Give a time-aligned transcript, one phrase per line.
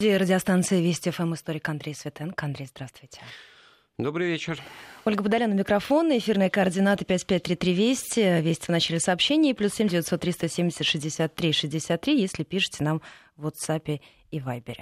[0.00, 2.46] Радиостанция Вести ФМ историк Андрей Светенко.
[2.46, 3.20] Андрей, здравствуйте.
[3.98, 4.62] Добрый вечер.
[5.04, 6.16] Ольга Будоляна, микрофон.
[6.16, 8.40] Эфирные координаты 5533 Вести.
[8.40, 9.56] Вести в начале сообщения.
[9.56, 13.02] Плюс 7 900 370 63 63, если пишете нам
[13.36, 14.00] в WhatsApp
[14.30, 14.76] и Viber.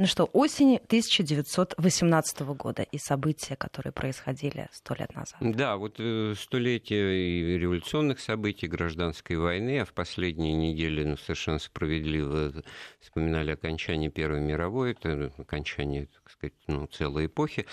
[0.00, 5.38] Ну что, осень 1918 года и события, которые происходили сто лет назад.
[5.40, 12.52] Да, вот э, столетие революционных событий, гражданской войны, а в последние недели ну, совершенно справедливо
[13.00, 17.66] вспоминали окончание Первой мировой, это окончание, так сказать, ну, целой эпохи.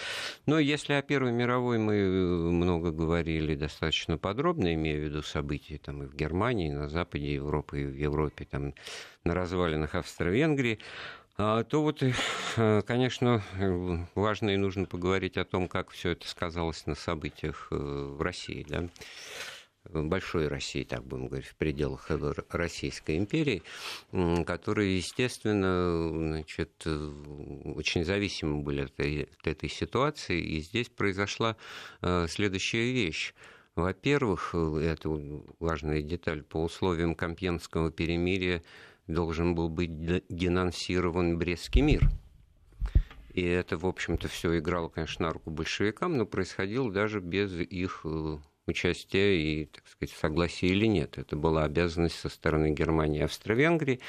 [0.48, 5.78] Но если о Первой мировой мы э, много говорили достаточно подробно, имея в виду события
[5.78, 8.74] там, и в Германии, и на Западе Европы, и в Европе, там,
[9.24, 10.80] на развалинах Австро-Венгрии,
[11.66, 13.44] то вот, э, конечно,
[14.16, 18.66] важно и нужно поговорить о том, как все это сказалось на событиях э, в России,
[18.70, 18.88] да,
[19.84, 22.10] большой России, так будем говорить, в пределах
[22.50, 23.64] Российской империи,
[24.46, 30.42] которые, естественно, значит, очень зависимы были от этой, от этой ситуации.
[30.42, 31.58] И здесь произошла
[32.02, 33.34] э, следующая вещь.
[33.76, 35.10] Во-первых, это
[35.60, 38.64] важная деталь, по условиям Компьенского перемирия
[39.08, 39.92] должен был быть
[40.30, 42.10] денонсирован Брестский мир.
[43.34, 48.02] И это, в общем-то, все играло, конечно, на руку большевикам, но происходило даже без их
[48.06, 51.18] э, участия и, так сказать, согласия или нет.
[51.18, 54.00] Это была обязанность со стороны Германии и Австро-Венгрии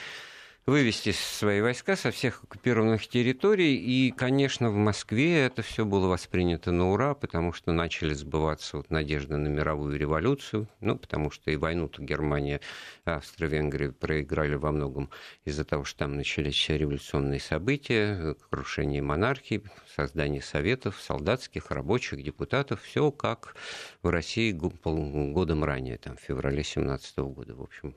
[0.67, 3.77] вывести свои войска со всех оккупированных территорий.
[3.77, 8.91] И, конечно, в Москве это все было воспринято на ура, потому что начали сбываться вот
[8.91, 10.69] надежды на мировую революцию.
[10.81, 12.61] Ну, потому что и войну-то Германия
[13.05, 15.09] Австро-Венгрия проиграли во многом
[15.45, 19.63] из-за того, что там начались революционные события, крушение монархии,
[19.95, 22.83] создание советов, солдатских, рабочих, депутатов.
[22.83, 23.55] Все как
[24.03, 27.55] в России годом ранее, там, в феврале 17 года.
[27.55, 27.95] В общем,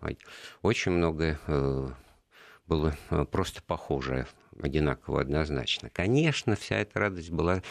[0.62, 1.90] очень многое э,
[2.70, 4.28] было э, просто похоже,
[4.62, 5.89] одинаково однозначно.
[5.89, 7.64] Конечно, вся эта радость была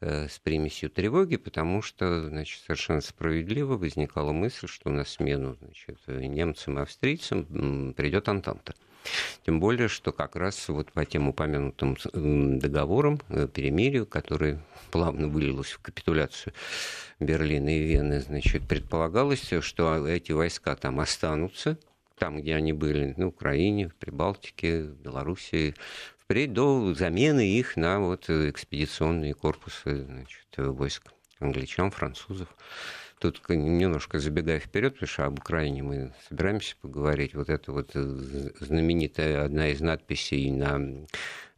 [0.00, 5.98] э, с примесью тревоги, потому что значит, совершенно справедливо возникала мысль, что на смену значит,
[6.06, 8.74] немцам и австрийцам придет Антанта.
[9.44, 11.96] Тем более, что как раз вот по тем упомянутым
[12.58, 14.58] договорам, э, перемирию, который
[14.90, 16.54] плавно вылилось в капитуляцию
[17.20, 21.78] Берлина и Вены, значит, предполагалось, что эти войска там останутся,
[22.18, 25.74] там, где они были, на Украине, в Прибалтике, в Белоруссии,
[26.18, 32.48] впредь до замены их на вот экспедиционные корпусы значит, войск англичан, французов.
[33.32, 37.34] Тут немножко забегая вперед, потому что об Украине мы собираемся поговорить.
[37.34, 41.06] Вот это вот э, знаменитая одна из надписей на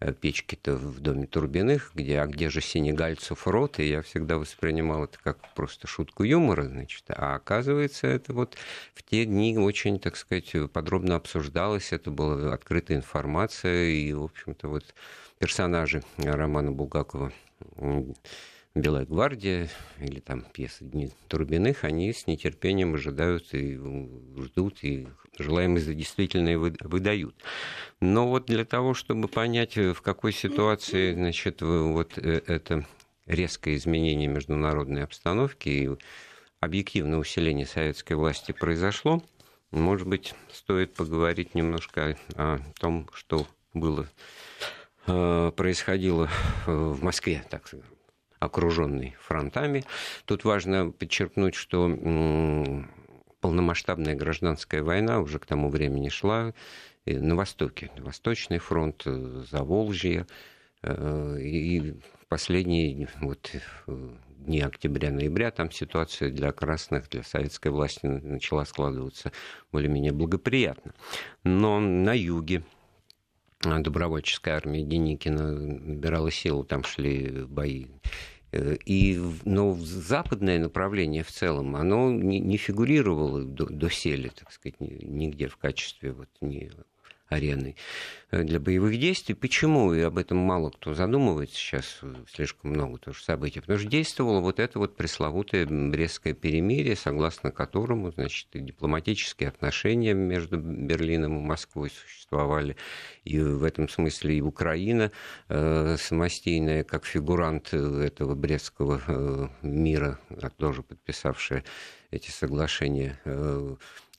[0.01, 5.05] Э, печки-то в доме Турбиных, где «А где же сенегальцев рот?» И я всегда воспринимал
[5.05, 7.03] это как просто шутку юмора, значит.
[7.09, 8.57] А оказывается, это вот
[8.95, 14.69] в те дни очень, так сказать, подробно обсуждалось, это была открытая информация, и, в общем-то,
[14.69, 14.85] вот
[15.41, 17.33] персонажи романа Булгакова
[18.79, 19.69] Белая гвардия
[19.99, 27.35] или там пьесы Дни Турбиных, они с нетерпением ожидают и ждут, и желаемое действительно выдают.
[28.01, 32.87] Но вот для того, чтобы понять, в какой ситуации значит, вот э, это
[33.27, 35.91] резкое изменение международной обстановки и
[36.61, 39.25] объективное усиление советской власти произошло,
[39.73, 44.07] может быть, стоит поговорить немножко о том, что было
[45.09, 46.31] э, происходило
[46.65, 47.98] в Москве, так сказать
[48.39, 49.85] окруженный фронтами.
[50.25, 51.89] Тут важно подчеркнуть, что
[53.41, 56.53] полномасштабная гражданская война уже к тому времени шла
[57.07, 57.91] на Востоке.
[57.99, 60.27] Восточный фронт, э, Заволжье.
[60.83, 61.95] Э, и
[62.29, 63.51] последние вот,
[63.87, 69.33] э, дни октября-ноября там ситуация для красных, для советской власти начала складываться
[69.73, 70.95] более-менее благоприятно.
[71.45, 72.63] Но на юге
[73.63, 77.87] добровольческая армия Деникина набирала силу, там шли бои.
[78.53, 84.53] Э, и, но западное направление в целом, оно не, не фигурировало до, до сели, так
[84.53, 86.71] сказать, нигде в качестве вот, не
[87.29, 87.77] арены
[88.31, 89.35] э, для боевых действий.
[89.35, 89.93] Почему?
[89.95, 93.61] И об этом мало кто задумывается сейчас, э, слишком много тоже событий.
[93.61, 100.15] Потому что действовало вот это вот пресловутое Брестское перемирие, согласно которому, значит, и дипломатические отношения
[100.15, 102.77] между Берлином и Москвой существовали.
[103.25, 105.13] И в этом смысле и Украина
[105.49, 110.19] э, самостийная, как фигурант этого Брестского э, мира,
[110.57, 111.65] тоже подписавшая
[112.11, 113.19] эти соглашения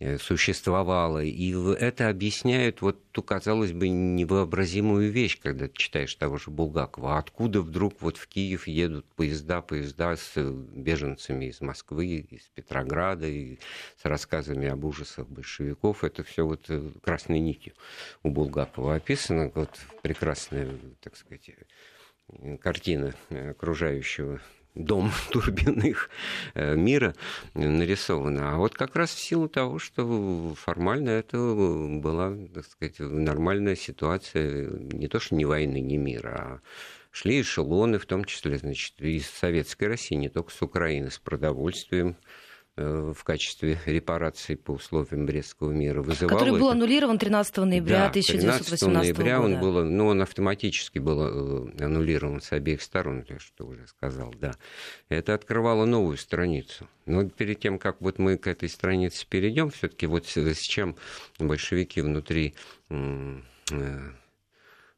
[0.01, 1.21] Э, существовало.
[1.21, 7.17] И это объясняет вот ту, казалось бы, невообразимую вещь, когда ты читаешь того же Булгакова.
[7.17, 13.27] Откуда вдруг вот в Киев едут поезда, поезда с э, беженцами из Москвы, из Петрограда,
[13.27, 13.59] и
[14.01, 16.05] с рассказами об ужасах большевиков.
[16.05, 17.73] Это все вот э, красной нитью
[18.23, 19.51] у Булгакова описано.
[19.53, 21.51] Вот прекрасная, так сказать,
[22.61, 24.39] картина окружающего
[24.75, 26.09] дом турбинных
[26.53, 27.15] э, мира
[27.53, 28.53] нарисовано.
[28.53, 34.69] А вот как раз в силу того, что формально это была, так сказать, нормальная ситуация
[34.69, 36.61] не то что не войны, не мира, а
[37.11, 42.15] шли эшелоны, в том числе, значит, из Советской России, не только с Украины, с продовольствием,
[42.15, 42.48] Э,
[42.79, 46.37] в качестве репарации по условиям Брестского мира вызывало...
[46.37, 49.53] Который был аннулирован 13 ноября да, 1918 ноября года.
[49.53, 54.33] он был, ну, он автоматически был э, аннулирован с обеих сторон, я что уже сказал,
[54.39, 54.53] да.
[55.09, 56.87] Это открывало новую страницу.
[57.05, 60.95] Но перед тем, как вот мы к этой странице перейдем, все-таки вот с чем
[61.39, 62.53] большевики внутри
[62.89, 63.39] э,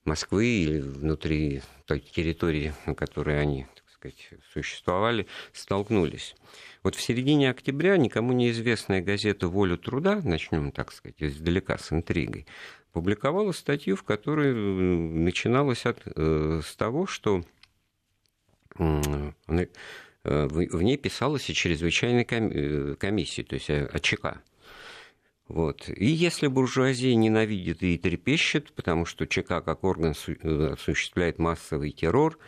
[0.03, 6.35] Москвы или внутри той территории, на которой они, так сказать, существовали, столкнулись.
[6.83, 12.47] Вот в середине октября никому неизвестная газета «Волю труда», начнем, так сказать, издалека с интригой,
[12.91, 17.43] публиковала статью, в которой начиналось от, э, с того, что
[18.79, 19.31] э,
[20.23, 24.41] в ней писалось о чрезвычайной э, комиссии, то есть о ЧК.
[25.47, 25.87] Вот.
[25.89, 32.39] И если буржуазия ненавидит и трепещет, потому что ЧК как орган осуществляет массовый террор,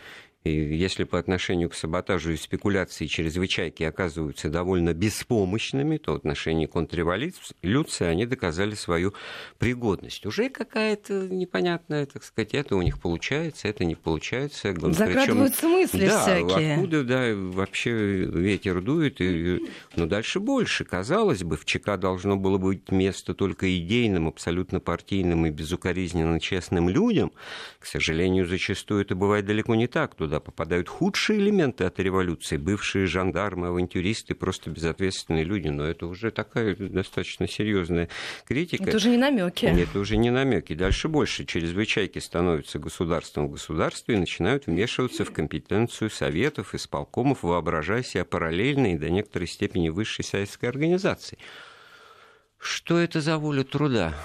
[0.43, 6.65] и если по отношению к саботажу и спекуляции чрезвычайки оказываются довольно беспомощными, то в отношении
[6.65, 9.13] контрреволюции они доказали свою
[9.57, 10.25] пригодность.
[10.25, 14.73] Уже какая-то непонятная, так сказать, это у них получается, это не получается.
[14.73, 16.73] Закрадываются Причем, мысли да, всякие.
[16.73, 19.21] Откуда, да, вообще ветер дует.
[19.21, 19.61] И,
[19.95, 20.83] но дальше больше.
[20.83, 26.89] Казалось бы, в ЧК должно было быть место только идейным, абсолютно партийным и безукоризненно честным
[26.89, 27.31] людям.
[27.79, 30.15] К сожалению, зачастую это бывает далеко не так.
[30.15, 35.67] Туда туда попадают худшие элементы от революции, бывшие жандармы, авантюристы, просто безответственные люди.
[35.67, 38.09] Но это уже такая достаточно серьезная
[38.47, 38.83] критика.
[38.83, 39.65] Это уже не намеки.
[39.65, 40.73] Это уже не намеки.
[40.73, 41.45] Дальше больше.
[41.45, 48.93] Чрезвычайки становятся государством в государстве и начинают вмешиваться в компетенцию советов, исполкомов, воображая себя параллельной
[48.93, 51.37] и до некоторой степени высшей советской организации.
[52.57, 54.15] Что это за воля труда?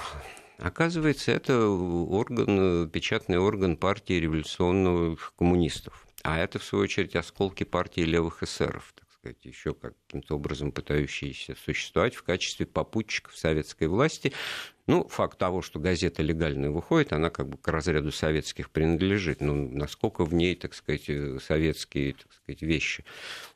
[0.58, 6.04] Оказывается, это орган, печатный орган партии революционных коммунистов.
[6.24, 11.54] А это, в свою очередь, осколки партии левых эсеров, так сказать, еще каким-то образом пытающиеся
[11.64, 14.32] существовать в качестве попутчиков советской власти.
[14.88, 19.40] Ну, факт того, что газета легальная выходит, она как бы к разряду советских принадлежит.
[19.40, 21.08] Ну, насколько в ней, так сказать,
[21.40, 23.04] советские так сказать, вещи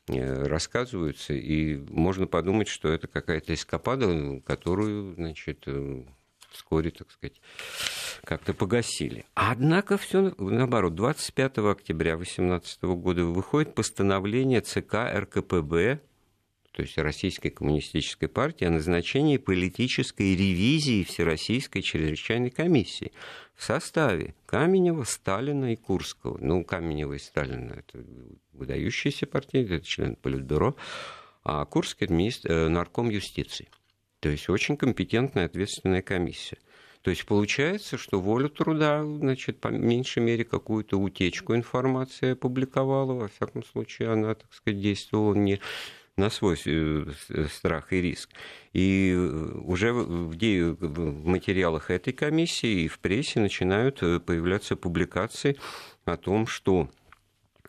[0.07, 6.05] э, рассказываются, и можно подумать, что это какая-то эскапада, которую, значит, э,
[6.53, 7.41] вскоре, так сказать,
[8.23, 9.25] как-то погасили.
[9.33, 10.95] Однако все наоборот.
[10.95, 15.99] 25 октября 2018 года выходит постановление ЦК РКПБ,
[16.71, 23.11] то есть Российской коммунистической партии, о назначении политической ревизии Всероссийской чрезвычайной комиссии
[23.55, 26.37] в составе Каменева, Сталина и Курского.
[26.39, 28.03] Ну, Каменева и Сталина– это
[28.53, 30.75] выдающиеся партии, это член Политбюро,
[31.43, 33.67] а Курский– министр, э, нарком юстиции.
[34.23, 36.57] То есть очень компетентная ответственная комиссия.
[37.01, 43.11] То есть получается, что волю труда, значит, по меньшей мере какую-то утечку информации опубликовала.
[43.11, 45.59] Во всяком случае, она, так сказать, действовала не
[46.15, 47.05] на свой э,
[47.51, 48.29] страх и риск.
[48.71, 49.17] И э,
[49.65, 55.57] уже в материалах этой комиссии и в прессе начинают э, появляться публикации
[56.05, 56.89] о том, что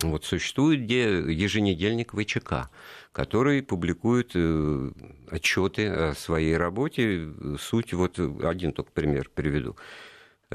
[0.02, 2.70] вот существует еженедельник ВЧК,
[3.12, 4.90] который публикует э,
[5.30, 7.32] отчеты о своей работе.
[7.60, 9.76] Суть, вот один только пример приведу.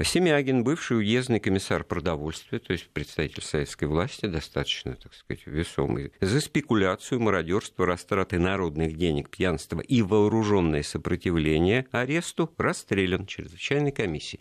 [0.02, 6.40] Семягин, бывший уездный комиссар продовольствия, то есть представитель советской власти, достаточно, так сказать, весомый, за
[6.40, 14.40] спекуляцию, мародерство, растраты народных денег, пьянство и вооруженное сопротивление аресту расстрелян чрезвычайной комиссией.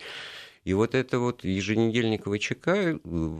[0.66, 2.98] И вот это вот еженедельник ВЧК э,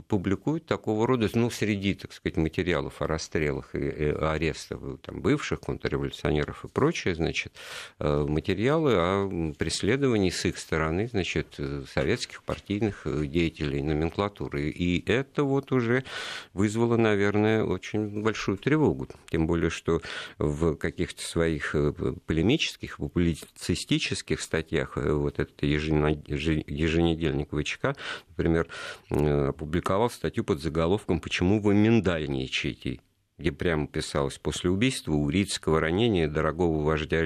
[0.08, 6.64] публикует такого рода, ну, среди, так сказать, материалов о расстрелах и арестах там, бывших контрреволюционеров
[6.64, 7.54] и прочее, значит,
[8.00, 11.60] э, материалы о преследовании с их стороны, значит,
[11.94, 14.70] советских партийных деятелей, номенклатуры.
[14.70, 16.06] И это вот уже
[16.54, 19.08] вызвало, наверное, очень большую тревогу.
[19.30, 20.02] Тем более, что
[20.38, 21.92] в каких-то своих э,
[22.26, 27.96] полемических, публицистических статьях вот это еженедельник еженедельник ВЧК,
[28.30, 28.68] например,
[29.10, 33.00] опубликовал статью под заголовком «Почему вы миндальничаете?»
[33.40, 37.24] Где прямо писалось, после убийства Урицкого, ранения дорогого вождя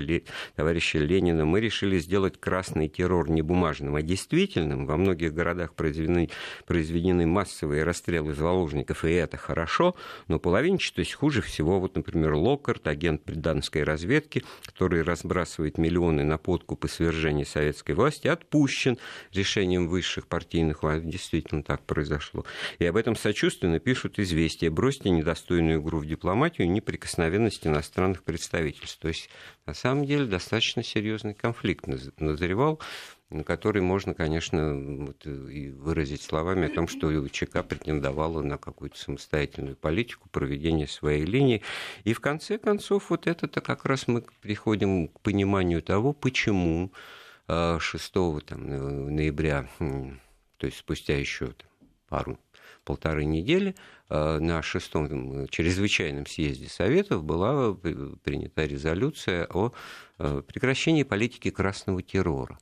[0.55, 4.85] товарища Ленина, мы решили сделать красный террор не бумажным, а действительным.
[4.85, 6.29] Во многих городах произведены,
[6.67, 9.95] произведены массовые расстрелы заложников, и это хорошо,
[10.27, 11.79] но половинчатость хуже всего.
[11.79, 18.27] Вот, например, Локкарт, агент британской разведки, который разбрасывает миллионы на подкуп и свержение советской власти,
[18.27, 18.97] отпущен
[19.31, 21.11] решением высших партийных властей.
[21.11, 22.45] Действительно так произошло.
[22.79, 24.69] И об этом сочувственно пишут известия.
[24.69, 28.99] Бросьте недостойную игру в дипломатию неприкосновенность иностранных представительств.
[28.99, 29.29] То есть,
[29.65, 32.79] на самом деле, достаточно серьезный конфликт назревал,
[33.45, 39.75] который можно, конечно, вот, и выразить словами о том, что ЧК претендовала на какую-то самостоятельную
[39.75, 41.63] политику проведения своей линии.
[42.03, 46.91] И в конце концов, вот это-то как раз мы приходим к пониманию того, почему
[47.47, 51.53] 6 а, там, ноября, то есть спустя еще
[52.07, 52.37] пару
[52.83, 53.75] полторы недели
[54.09, 59.71] э, на шестом чрезвычайном съезде Советов была принята резолюция о
[60.19, 62.57] э, прекращении политики красного террора.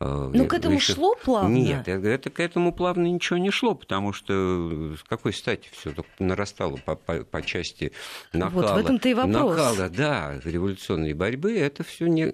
[0.00, 0.94] Э, ну, к этому еще...
[0.94, 1.54] шло плавно?
[1.54, 6.76] Нет, это к этому плавно ничего не шло, потому что с какой стати все нарастало
[6.76, 7.92] по, по, по части
[8.32, 8.62] накала.
[8.62, 9.56] Вот в этом-то и вопрос.
[9.56, 12.24] Накала, да, революционной борьбы, это все не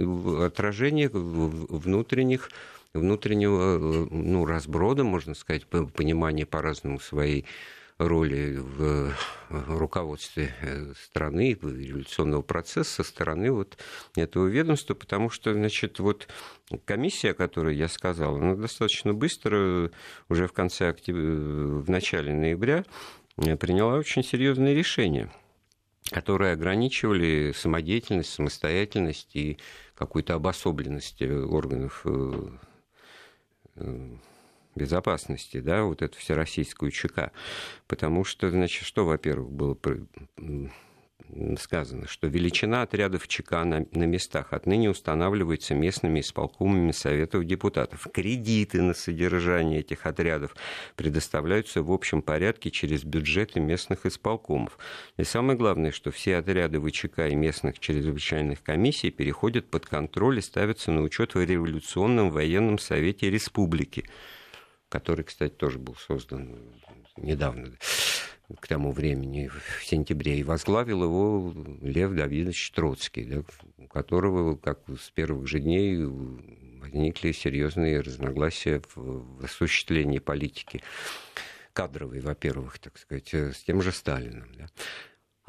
[0.45, 2.51] отражение внутренних
[2.95, 3.79] внутреннего
[4.11, 7.47] ну, разброда, можно сказать, понимания по-разному своей
[8.01, 9.15] роли в
[9.51, 13.77] руководстве э, страны, революционного процесса со стороны вот
[14.17, 16.27] этого ведомства, потому что, значит, вот
[16.87, 19.91] комиссия, о которой я сказал, она достаточно быстро,
[20.31, 22.85] уже в конце октября, в начале ноября,
[23.37, 25.31] э, приняла очень серьезные решения
[26.11, 29.59] которые ограничивали самодеятельность, самостоятельность и
[29.95, 32.49] какую-то обособленность органов э,
[34.75, 37.33] безопасности, да, вот эту всероссийскую ЧК.
[37.87, 39.77] Потому что, значит, что, во-первых, было
[41.59, 48.07] сказано, что величина отрядов ЧК на, на местах отныне устанавливается местными исполкомами Советов депутатов.
[48.13, 50.57] Кредиты на содержание этих отрядов
[50.97, 54.79] предоставляются в общем порядке через бюджеты местных исполкомов.
[55.17, 60.43] И самое главное, что все отряды ВЧК и местных чрезвычайных комиссий переходят под контроль и
[60.43, 64.05] ставятся на учет в революционном военном совете республики,
[64.89, 66.59] который, кстати, тоже был создан
[67.17, 67.73] недавно
[68.61, 73.43] к тому времени, в сентябре, и возглавил его Лев Давидович Троцкий, да,
[73.79, 76.05] у которого, как с первых же дней,
[76.81, 80.83] возникли серьезные разногласия в осуществлении политики
[81.73, 84.49] кадровой, во-первых, так сказать, с тем же Сталином.
[84.57, 84.67] Да.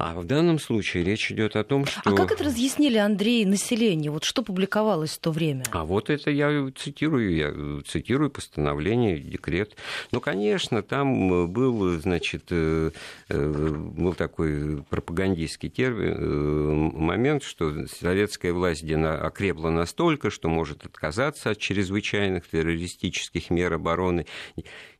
[0.02, 2.00] А в данном случае речь идет о том, что...
[2.04, 4.10] А как это разъяснили, Андрей, население?
[4.10, 5.62] Вот что публиковалось в то время?
[5.70, 9.76] А вот это я цитирую, я цитирую постановление, декрет.
[10.10, 12.90] Ну, конечно, там был, значит, э,
[13.28, 21.50] э, был такой пропагандистский термин, э, момент, что советская власть окрепла настолько, что может отказаться
[21.50, 24.26] от чрезвычайных террористических мер обороны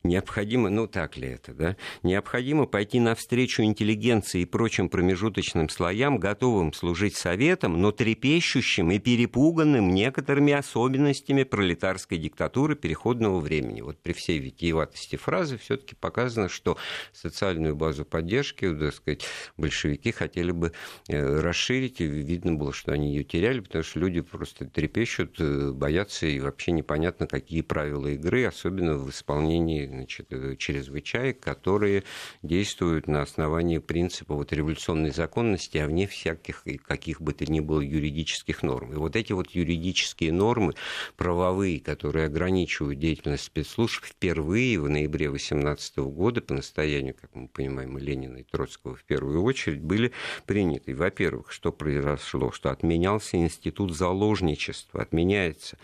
[0.03, 6.71] необходимо, ну так ли это, да, необходимо пойти навстречу интеллигенции и прочим промежуточным слоям, готовым
[6.71, 13.81] служить советом, но трепещущим и перепуганным некоторыми особенностями пролетарской диктатуры переходного времени.
[13.81, 16.77] Вот при всей витиеватости фразы все-таки показано, что
[17.11, 19.25] социальную базу поддержки, так сказать,
[19.57, 20.73] большевики хотели бы
[21.07, 25.71] э, расширить, и видно было, что они ее теряли, потому что люди просто трепещут, э,
[25.71, 32.03] боятся, и вообще непонятно, какие правила игры, особенно в исполнении значит, э, чрезвычаек, которые
[32.43, 34.53] действуют на основании принципа вот
[34.83, 38.93] революционной законности, а вне всяких каких бы то ни было юридических норм.
[38.93, 40.73] И вот эти вот юридические нормы
[41.15, 47.97] правовые, которые ограничивают деятельность спецслужб, впервые в ноябре 2018 года по настоянию, как мы понимаем,
[47.97, 50.11] Ленина и Троцкого в первую очередь были
[50.45, 50.95] приняты.
[50.95, 52.51] Во-первых, что произошло?
[52.51, 55.77] Что отменялся институт заложничества, отменяется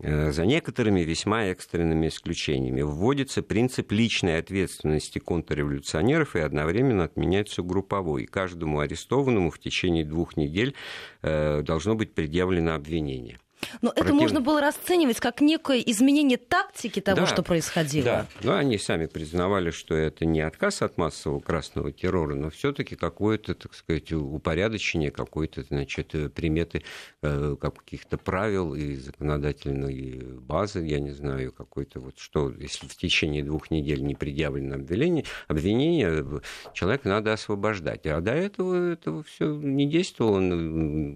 [0.00, 8.26] за некоторыми весьма экстренными исключениями вводится принцип личной ответственности контрреволюционеров и одновременно отменяется групповой.
[8.26, 10.74] Каждому арестованному в течение двух недель
[11.22, 13.38] э, должно быть предъявлено обвинение.
[13.82, 14.04] Но против...
[14.04, 18.04] это можно было расценивать как некое изменение тактики того, да, что происходило.
[18.04, 22.96] Да, но они сами признавали, что это не отказ от массового красного террора, но все-таки
[22.96, 26.82] какое-то, так сказать, упорядочение какой-то, значит, приметы
[27.22, 33.42] э, каких-то правил и законодательной базы, я не знаю, какой-то вот что, если в течение
[33.42, 36.40] двух недель не предъявлено обвинение, обвинение
[36.72, 38.06] человека надо освобождать.
[38.06, 40.40] А до этого этого все не действовало.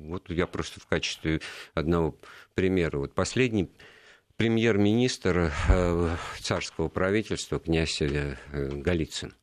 [0.08, 1.40] Вот я просто в качестве
[1.74, 2.16] одного
[2.54, 2.98] примеры.
[2.98, 3.70] Вот последний
[4.36, 9.34] премьер-министр э, царского правительства, князь э, Голицын,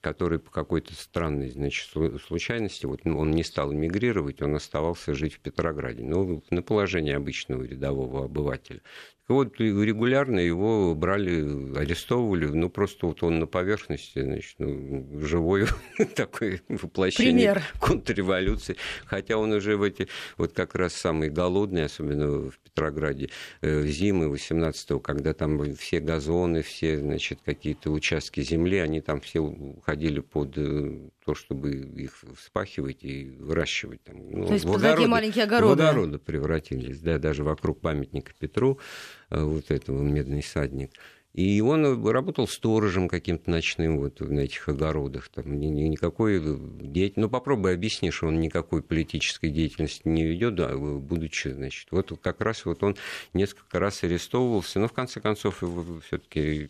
[0.00, 1.90] который по какой-то странной значит,
[2.24, 7.64] случайности, вот он не стал эмигрировать, он оставался жить в Петрограде, ну, на положение обычного
[7.64, 8.80] рядового обывателя.
[9.28, 15.66] Вот регулярно его брали, арестовывали, ну просто вот он на поверхности, значит, ну, живой
[16.16, 17.62] такой воплощение Пример.
[17.78, 18.76] контрреволюции.
[19.04, 20.08] Хотя он уже в эти,
[20.38, 23.28] вот как раз самый голодный, особенно в Петрограде,
[23.60, 29.40] э, зимы 18-го, когда там все газоны, все, значит, какие-то участки земли, они там все
[29.40, 34.02] уходили под э, то, чтобы их вспахивать и выращивать.
[34.02, 35.82] Там, ну, то есть в огороды, маленькие огороды.
[35.82, 38.80] В огороды превратились, да, даже вокруг памятника Петру,
[39.28, 40.92] э, вот этого медный садник.
[41.38, 45.28] И он работал сторожем каким-то ночным вот на этих огородах.
[45.28, 47.20] Там никакой деятельности...
[47.20, 52.40] Ну, попробуй объясни, что он никакой политической деятельности не ведет, да, будучи, значит, вот как
[52.40, 52.96] раз вот он
[53.34, 56.68] несколько раз арестовывался, но в конце концов его все-таки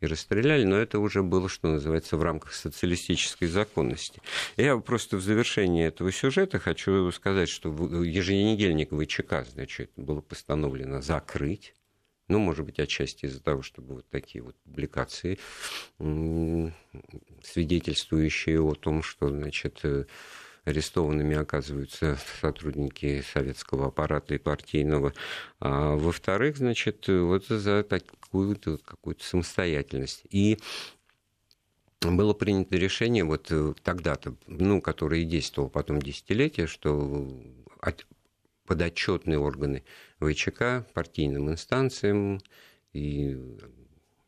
[0.00, 4.22] и расстреляли, но это уже было, что называется, в рамках социалистической законности.
[4.56, 7.68] Я просто в завершении этого сюжета хочу сказать, что
[8.04, 11.74] еженедельник ВЧК, значит, было постановлено закрыть
[12.28, 15.38] ну, может быть, отчасти из-за того, чтобы вот такие вот публикации,
[17.42, 20.06] свидетельствующие о том, что, значит, э,
[20.64, 25.12] арестованными оказываются сотрудники советского аппарата и партийного.
[25.60, 30.22] А во-вторых, значит, вот за такую-то какую-то самостоятельность.
[30.30, 30.58] И
[32.00, 37.28] было принято решение вот э, тогда-то, ну, которое действовало потом десятилетия, что
[38.66, 39.84] подотчетные органы
[40.20, 42.40] ВЧК партийным инстанциям
[42.92, 43.36] и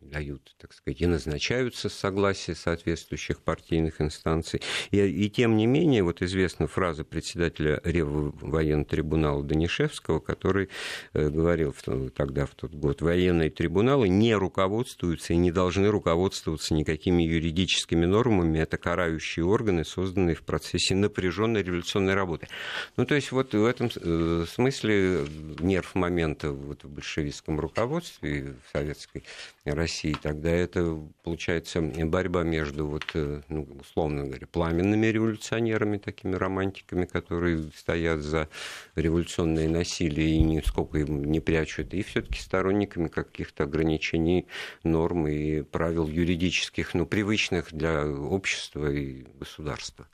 [0.06, 4.62] дают, так сказать, и назначаются с согласия соответствующих партийных инстанций.
[4.90, 10.68] И, и тем не менее, вот известна фраза председателя военного трибунала Данишевского, который
[11.12, 16.75] э, говорил в, тогда, в тот год, военные трибуналы не руководствуются и не должны руководствоваться
[16.75, 18.58] никакими юридическими нормами.
[18.58, 22.48] Это карающие органы, созданные в процессе напряженной революционной работы.
[22.96, 25.26] Ну, то есть вот в этом э, смысле
[25.60, 29.25] нерв момента вот в большевистском руководстве в советской
[29.64, 37.04] России, тогда это получается борьба между, вот, э, ну, условно говоря, пламенными революционерами, такими романтиками,
[37.04, 38.48] которые стоят за
[38.94, 44.46] революционное насилие и нисколько им не прячут, и все-таки сторонниками каких-то ограничений,
[44.84, 50.06] норм и правил юридических, ну, привычных для общества и государства.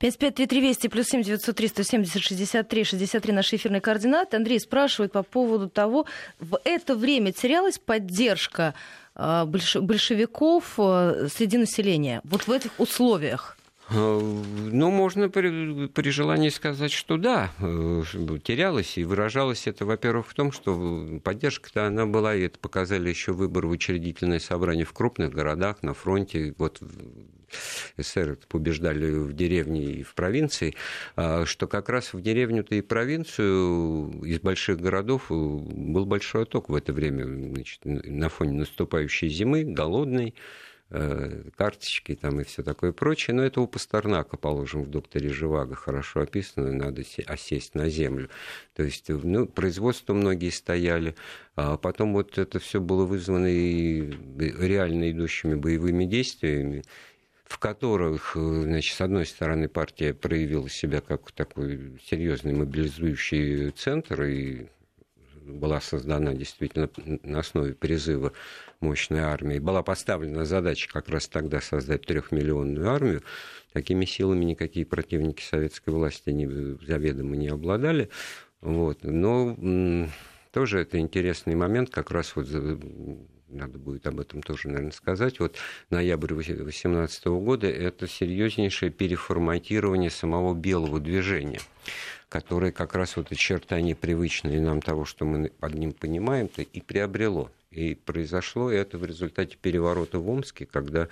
[0.00, 4.36] 553320 плюс 7 903 170 63 63 наши эфирные координаты.
[4.36, 6.06] Андрей спрашивает по поводу того,
[6.38, 8.74] в это время терялась поддержка
[9.14, 13.58] а, большевиков а, среди населения вот в этих условиях?
[13.90, 18.02] А, ну, можно при, при желании сказать, что да, э,
[18.42, 23.32] терялась, и выражалась это, во-первых, в том, что поддержка-то она была, и это показали еще
[23.32, 26.54] выборы в учредительное собрание в крупных городах, на фронте.
[26.56, 26.80] Вот
[27.96, 30.74] СССР побеждали в деревне и в провинции,
[31.16, 36.68] а, что как раз в деревню-то и провинцию из больших городов э, был большой отток
[36.68, 40.34] в это время значит, на фоне наступающей зимы, голодной,
[40.90, 43.34] э, карточки там и все такое прочее.
[43.34, 48.28] Но это у Пастернака, положим, в «Докторе Живаго» хорошо описано, надо осесть на землю.
[48.74, 51.14] То есть ну, производство многие стояли,
[51.56, 56.84] а потом вот это все было вызвано и реально идущими боевыми действиями
[57.50, 64.22] в которых, э, значит, с одной стороны, партия проявила себя как такой серьезный мобилизующий центр
[64.22, 64.68] и
[65.42, 66.88] была создана действительно
[67.24, 68.32] на основе призыва
[68.78, 69.58] мощной армии.
[69.58, 73.22] Была поставлена задача как раз тогда создать трехмиллионную армию.
[73.72, 76.46] Такими силами никакие противники советской власти не,
[76.86, 78.10] заведомо не обладали.
[78.60, 79.02] Вот.
[79.02, 79.56] Но
[80.52, 82.46] тоже это интересный момент, как раз вот
[83.50, 85.40] надо будет об этом тоже, наверное, сказать.
[85.40, 85.56] Вот
[85.90, 91.60] ноябрь 2018 года– это серьезнейшее переформатирование самого белого движения
[92.30, 97.50] которое как раз вот очертания привычные нам того, что мы под ним понимаем-то, и приобрело.
[97.72, 101.08] И произошло это в результате переворота в Омске, когда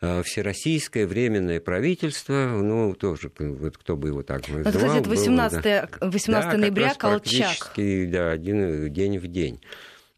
[0.00, 4.72] э, Всероссийское временное правительство, ну, тоже, вот кто бы его так называл.
[4.72, 5.62] Ну, кстати, это 18, было,
[6.00, 6.10] да.
[6.10, 7.72] 18 да, ноября, Колчак.
[7.76, 9.60] Да, один день в день.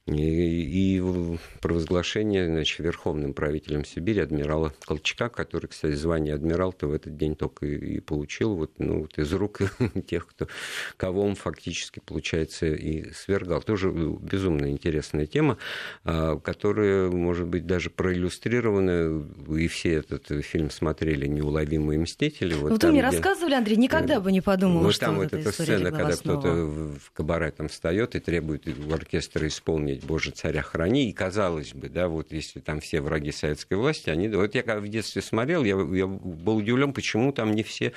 [0.09, 7.17] И, и провозглашение значит, верховным правителем Сибири адмирала Колчака, который, кстати, звание адмирал-то в этот
[7.17, 9.61] день только и, и получил вот, ну, вот из рук
[10.07, 10.49] тех, кто,
[10.97, 13.63] кого он фактически, получается, и свергал.
[13.63, 15.59] Тоже безумно интересная тема,
[16.05, 22.55] а, которая, может быть, даже проиллюстрирована, и все этот фильм смотрели «Неуловимые мстители».
[22.55, 23.11] Вот ну, вы мне где...
[23.11, 26.49] рассказывали, Андрей, никогда э, бы не подумал, вот что там вот эта сцена, когда кто-то
[26.49, 31.89] в кабаре там встает и требует оркестра исполнить ведь, боже, царя храни, и казалось бы,
[31.89, 35.65] да, вот если там все враги советской власти, они, вот я когда в детстве смотрел,
[35.65, 37.93] я, я был удивлен, почему там не все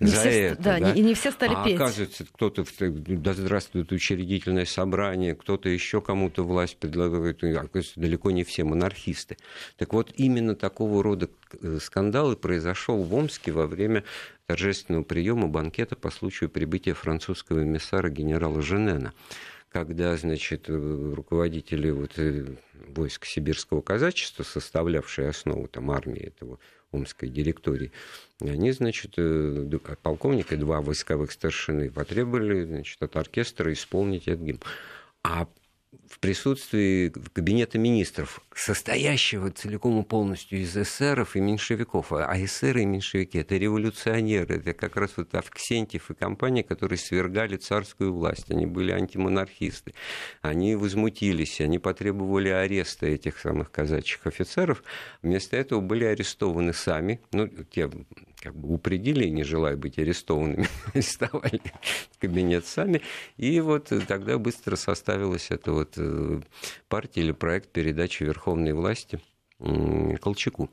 [0.00, 0.62] не за все, это.
[0.62, 0.92] Да, да?
[0.92, 1.76] и не все стали а петь.
[1.76, 8.64] оказывается, кто-то, да здравствует учредительное собрание, кто-то еще кому-то власть предлагает, оказывается, далеко не все
[8.64, 9.36] монархисты.
[9.76, 11.30] Так вот, именно такого рода
[11.62, 14.02] э, скандал и произошел в Омске во время
[14.46, 19.12] торжественного приема банкета по случаю прибытия французского эмиссара генерала Женена
[19.74, 22.46] когда, значит, э, руководители вот э,
[22.94, 26.60] войск сибирского казачества, составлявшие основу там, армии этого
[26.92, 27.90] Омской директории,
[28.40, 29.16] они, значит,
[30.00, 34.60] полковник и два войсковых старшины потребовали значит, от оркестра исполнить этот гимн.
[35.24, 35.48] А
[36.08, 42.12] в присутствии кабинета министров, состоящего целиком и полностью из эсеров и меньшевиков.
[42.12, 47.56] А эсеры и меньшевики– это революционеры, это как раз вот Авксентьев и компания, которые свергали
[47.56, 48.50] царскую власть.
[48.50, 49.94] Они были антимонархисты.
[50.42, 54.82] Они возмутились, они потребовали ареста этих самых казачьих офицеров.
[55.22, 57.90] Вместо этого были арестованы сами, ну, те
[58.44, 61.62] как бы упредили, не желая быть арестованными, арестовали
[62.20, 63.00] кабинет сами.
[63.38, 66.40] И вот тогда быстро составилась эта вот э,
[66.88, 69.20] партия или проект передачи верховной власти
[69.58, 70.70] Колчаку.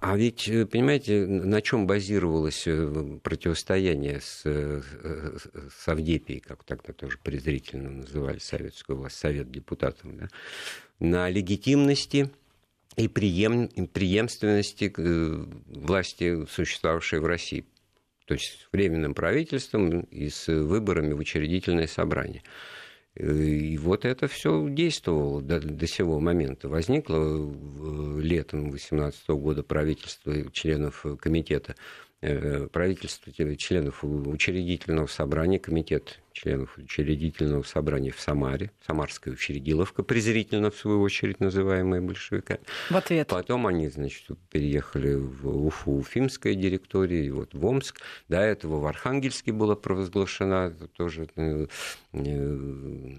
[0.00, 7.18] А ведь, э, понимаете, на чем базировалось э, противостояние с, с Авдепией, как тогда тоже
[7.22, 10.28] презрительно называли советскую власть, совет депутатов, да?
[11.00, 12.30] на легитимности
[12.96, 14.92] и преем, преемственности
[15.66, 17.64] власти, существовавшей в России.
[18.26, 22.42] То есть с временным правительством и с выборами в учредительное собрание.
[23.18, 26.68] Э, и вот это все действовало до, до сего момента.
[26.68, 27.50] Возникло
[28.20, 31.74] летом 2018 года правительство членов комитета
[32.20, 40.76] Э, правительства, членов учредительного собрания, комитет членов учредительного собрания в Самаре, Самарская учредиловка, презрительно, в
[40.76, 42.60] свою очередь, называемая большевиками.
[42.90, 43.28] В ответ.
[43.28, 48.00] Потом они, значит, переехали в Уфу, Уфимская директория, и вот в Омск.
[48.28, 51.66] До этого в Архангельске была провозглашена тоже э,
[52.12, 53.14] э,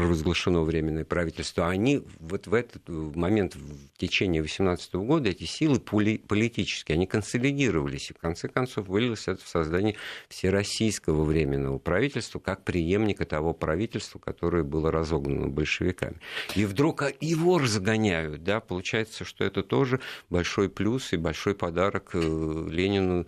[0.00, 6.94] провозглашено временное правительство, они вот в этот момент, в течение 18 года, эти силы политические,
[6.94, 9.96] они консолидировались, и в конце концов вылилось это в создание
[10.28, 16.16] всероссийского временного правительства, как преемника того правительства, которое было разогнано большевиками.
[16.56, 22.68] И вдруг его разгоняют, да, получается, что это тоже большой плюс и большой подарок э,
[22.70, 23.26] Ленину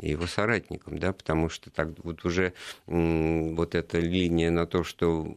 [0.00, 2.52] и его соратникам, да, потому что так вот уже
[2.86, 5.36] вот эта линия на то, что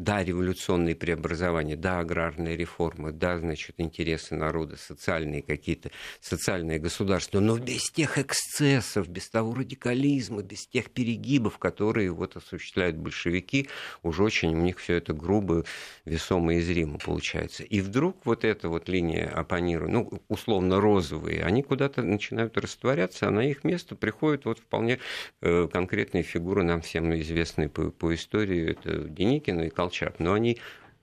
[0.00, 7.58] да, революционные преобразования, да, аграрные реформы, да, значит, интересы народа, социальные какие-то, социальное государство, но
[7.58, 13.68] без тех эксцессов, без того радикализма, без тех перегибов, которые вот осуществляют большевики,
[14.02, 15.64] уже очень у них все это грубо,
[16.06, 17.62] весомо и зримо получается.
[17.62, 23.30] И вдруг вот эта вот линия оппонирует, ну, условно розовые, они куда-то начинают растворяться, а
[23.30, 24.98] на их место приходят вот вполне
[25.42, 30.34] э, конкретные фигуры, нам всем известные по, по истории, это Деникин и Кол Колчак, но
[30.34, 30.58] они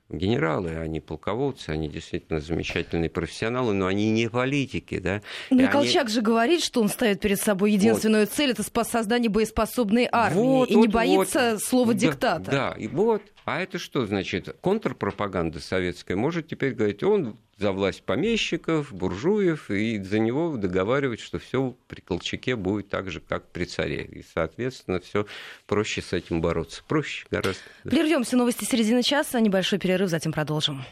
[0.08, 5.20] генералы, они полководцы, они действительно замечательные профессионалы, но они не политики, да.
[5.50, 6.14] Ну, и Колчак они...
[6.14, 8.32] же говорит, что он ставит перед собой единственную вот.
[8.32, 11.62] цель, это создание боеспособной армии, вот, и вот, не боится вот.
[11.62, 12.50] слова да, диктата.
[12.50, 13.22] Да, и вот.
[13.44, 14.56] А это что значит?
[14.62, 21.38] Контрпропаганда советская может теперь говорить, он за власть помещиков, буржуев, и за него договаривать, что
[21.38, 24.04] все при Колчаке будет так же, как при царе.
[24.04, 25.26] И, соответственно, все
[25.66, 26.82] проще с этим бороться.
[26.86, 27.60] Проще гораздо.
[27.84, 28.36] Прервемся.
[28.36, 29.40] Новости середины часа.
[29.40, 30.84] Небольшой перерыв, затем продолжим.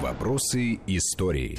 [0.00, 1.58] Вопросы истории.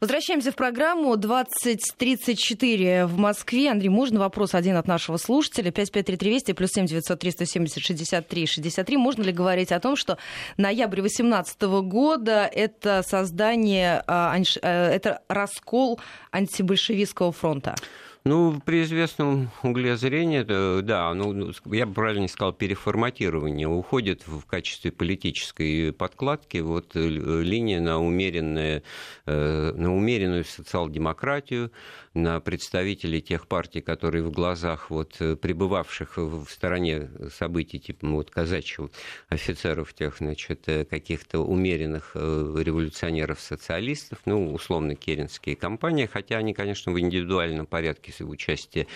[0.00, 3.70] Возвращаемся в программу 2034 в Москве.
[3.70, 5.70] Андрей, можно вопрос один от нашего слушателя?
[5.70, 8.96] 553320 плюс 7 903 170 63 63.
[8.96, 10.16] Можно ли говорить о том, что
[10.56, 17.74] ноябрь 2018 года это создание, а, э, это раскол антибольшевистского фронта?
[18.22, 24.92] Ну, при известном угле зрения, да, ну, я бы правильно сказал, переформатирование уходит в качестве
[24.92, 26.58] политической подкладки.
[26.58, 28.82] Вот э, линия на, умеренное,
[29.24, 31.72] э, на умеренную социал-демократию,
[32.14, 38.16] на представителей тех партий, которые в глазах вот, э, пребывавших в стороне событий, типа ну,
[38.16, 38.90] вот, казачьих
[39.28, 46.90] офицеров, тех, значит, э, каких-то умеренных э, революционеров-социалистов, ну, условно, керенские компании, хотя они, конечно,
[46.90, 48.86] в индивидуальном порядке участие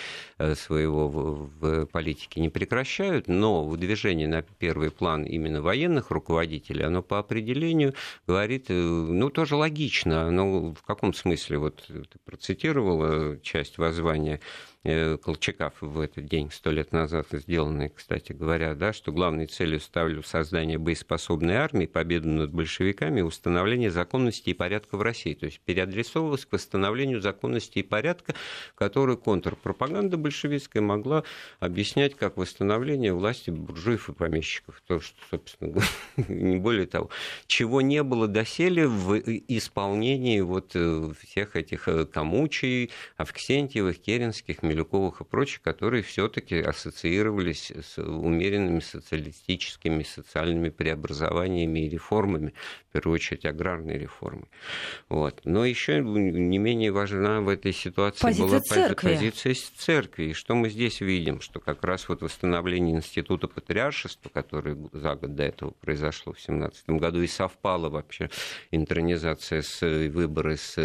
[0.55, 7.19] своего в политике не прекращают, но выдвижение на первый план именно военных руководителей, оно по
[7.19, 7.95] определению
[8.27, 13.04] говорит, ну, тоже логично, но в каком смысле, вот ты процитировал,
[13.43, 14.41] часть воззвания
[14.85, 19.81] э, Колчака в этот день, сто лет назад сделанные, кстати говоря, да, что главной целью
[19.81, 25.35] ставлю создание боеспособной армии, победу над большевиками установление законности и порядка в России.
[25.35, 28.35] То есть переадресовывалось к восстановлению законности и порядка,
[28.75, 31.25] который контрпропаганда большевистская могла
[31.61, 34.83] объяснять как восстановление власти буржуев и помещиков.
[34.87, 35.83] То, что, собственно,
[36.29, 37.11] не более того,
[37.47, 45.21] чего не было доселе в исполнении вот э, всех этих э, Камучей, Авксентьевых, Керенских, Милюковых
[45.21, 52.55] и прочих, которые все-таки ассоциировались с умеренными социалистическими социальными преобразованиями и реформами,
[52.89, 54.49] в первую очередь аграрной реформы.
[55.09, 55.41] Вот.
[55.45, 59.15] Но еще не менее важна в этой ситуации позиция была церкви.
[59.15, 60.25] позиция церкви.
[60.25, 61.41] И что мы здесь видим?
[61.41, 66.91] Что как раз вот восстановление института патриаршества, которое за год до этого произошло в 2017
[66.91, 68.29] году, и совпало вообще
[68.73, 70.77] интернизация с выборы с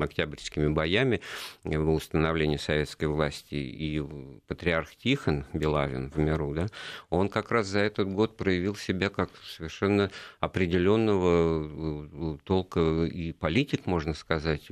[0.00, 1.20] октябрьскими боями
[1.64, 4.02] в установлении советской власти, и
[4.46, 6.66] патриарх Тихон Белавин в миру, да,
[7.10, 14.14] он как раз за этот год проявил себя как совершенно определенного толка и политик, можно
[14.14, 14.70] сказать,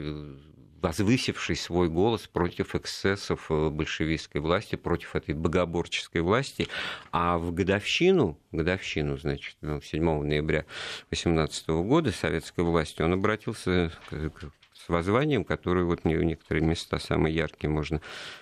[0.80, 6.68] возвысивший свой голос против эксцессов э, большевистской власти, против этой богоборческой власти.
[7.12, 10.64] А в годовщину, годовщину, значит, 7 ну, ноября
[11.10, 14.50] 18 года советской власти он обратился к
[14.90, 18.00] воззванием, которое вот в некоторые места самые яркие можно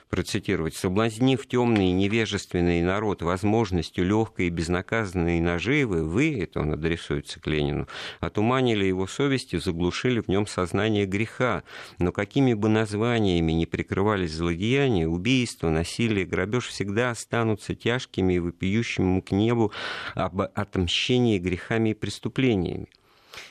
[0.08, 0.74] процитировать.
[0.74, 7.46] «Соблазнив темный и невежественный народ возможностью легкой и безнаказанной наживы, вы, это он адресуется к
[7.46, 7.86] Ленину,
[8.20, 11.62] отуманили его совесть и заглушили в нем сознание греха.
[11.98, 19.20] Но какими бы названиями ни прикрывались злодеяния, убийство, насилие, грабеж всегда останутся тяжкими и вопиющими
[19.20, 19.72] к небу
[20.14, 22.88] об отмщении грехами и преступлениями.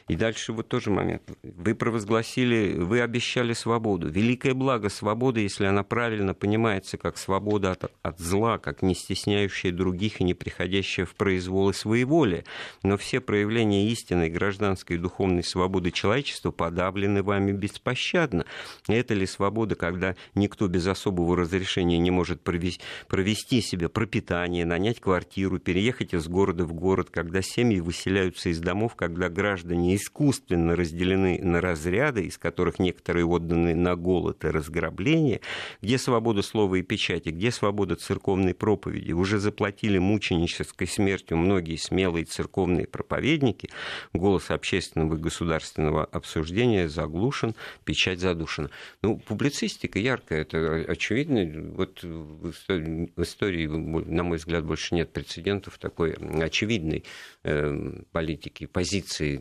[0.07, 1.23] И дальше вот тоже момент.
[1.43, 4.07] Вы провозгласили, вы обещали свободу.
[4.07, 9.73] Великое благо свободы, если она правильно понимается как свобода от, от зла, как не стесняющая
[9.73, 12.45] других и не приходящая в произвол и своеволие.
[12.83, 18.45] Но все проявления истинной гражданской и духовной свободы человечества подавлены вами беспощадно.
[18.87, 25.01] Это ли свобода, когда никто без особого разрешения не может провести, провести себе пропитание, нанять
[25.01, 31.39] квартиру, переехать из города в город, когда семьи выселяются из домов, когда граждане искусственно разделены
[31.41, 35.41] на разряды, из которых некоторые отданы на голод и разграбление,
[35.81, 39.11] где свобода слова и печати, где свобода церковной проповеди.
[39.11, 43.69] Уже заплатили мученической смертью многие смелые церковные проповедники.
[44.13, 48.69] Голос общественного и государственного обсуждения заглушен, печать задушена.
[49.01, 51.73] Ну, публицистика яркая, это очевидно.
[51.75, 57.03] Вот в истории, на мой взгляд, больше нет прецедентов такой очевидной
[57.43, 59.37] э, политики, позиции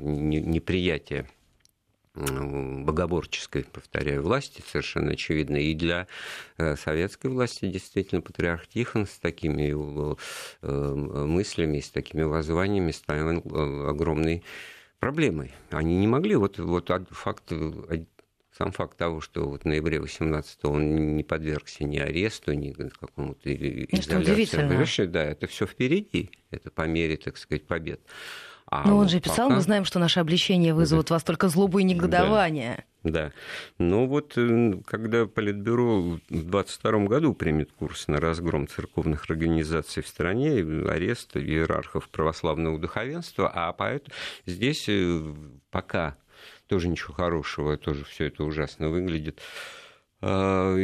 [0.47, 1.27] неприятие
[2.17, 5.57] богоборческой, повторяю, власти совершенно очевидно.
[5.57, 6.07] И для
[6.57, 9.71] э, советской власти действительно патриарх Тихон с такими
[10.63, 10.95] э,
[11.27, 14.43] мыслями, с такими воззваниями ставил э, огромной
[14.99, 15.53] проблемой.
[15.71, 17.53] Они не могли, вот, вот факт
[18.57, 23.53] сам факт того, что вот в ноябре 18 он не подвергся ни аресту, ни какому-то
[23.53, 25.05] изоляции.
[25.07, 28.01] Да, это все впереди, это по мере, так сказать, побед.
[28.69, 29.57] А Но он же писал, пока...
[29.57, 31.15] мы знаем, что наше обличение вызовут да.
[31.15, 32.85] вас только злобу и негодование.
[33.05, 33.11] Да.
[33.27, 33.33] да.
[33.79, 40.09] Ну вот, э, когда Политбюро в 22 году примет курс на разгром церковных организаций в
[40.09, 44.13] стране, арест иерархов православного духовенства, а поэтому
[44.47, 45.35] здесь э,
[45.71, 46.17] пока
[46.67, 49.41] тоже ничего хорошего, тоже все это ужасно выглядит.
[50.29, 50.75] А,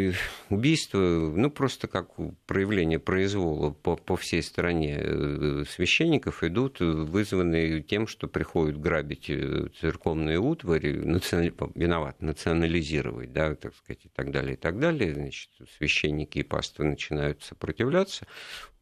[0.51, 2.11] убийство, ну, просто как
[2.47, 9.67] проявление произвола по, по всей стране э, священников идут, вызванные тем, что приходят грабить э,
[9.81, 11.53] церковные утвари, национ...
[11.75, 15.13] виноват, национализировать, да, так сказать, и так далее, и так далее.
[15.13, 18.29] Значит, священники и пасторы начинают сопротивляться,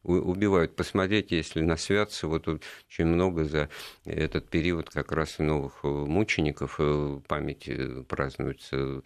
[0.03, 0.75] убивают.
[0.75, 3.69] Посмотрите, если на святце, вот очень много за
[4.05, 6.79] этот период как раз новых э, мучеников
[7.27, 9.01] памяти празднуется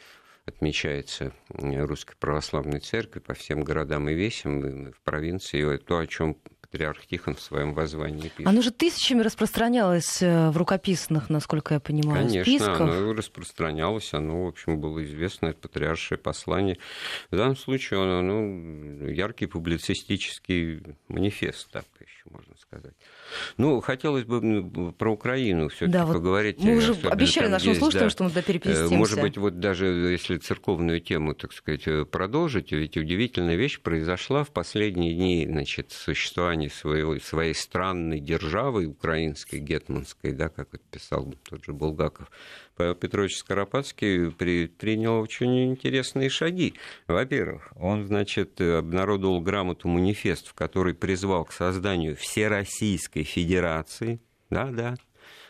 [0.45, 5.77] отмечается Русской Православной Церкви по всем городам и весям в провинции.
[5.77, 6.37] То, о чем
[6.75, 8.47] патриарх Тихон в своем воззвании пишет.
[8.47, 12.81] Оно же тысячами распространялось э, в рукописных, насколько я понимаю, Конечно, списках.
[12.81, 16.77] оно распространялось, оно, в общем, было известно, это патриаршее послание.
[17.31, 22.93] В данном случае оно ну, яркий публицистический манифест, так еще можно сказать.
[23.57, 26.59] Ну, хотелось бы про Украину все-таки да, вот поговорить.
[26.59, 28.41] Мы уже обещали нашим есть, слушателям, да, что мы туда.
[28.71, 33.79] Э, может быть, вот даже если церковную тему, так сказать, э, продолжить, ведь удивительная вещь
[33.79, 40.83] произошла в последние дни значит, существования своего, своей странной державы, украинской, гетманской, да, как это
[40.91, 42.31] писал тот же Булгаков,
[42.75, 46.73] Павел Петрович Скоропадский предпринял очень интересные шаги.
[47.07, 54.95] Во-первых, он, значит, обнародовал грамоту манифест, в который призвал к созданию Всероссийской Федерации, да-да,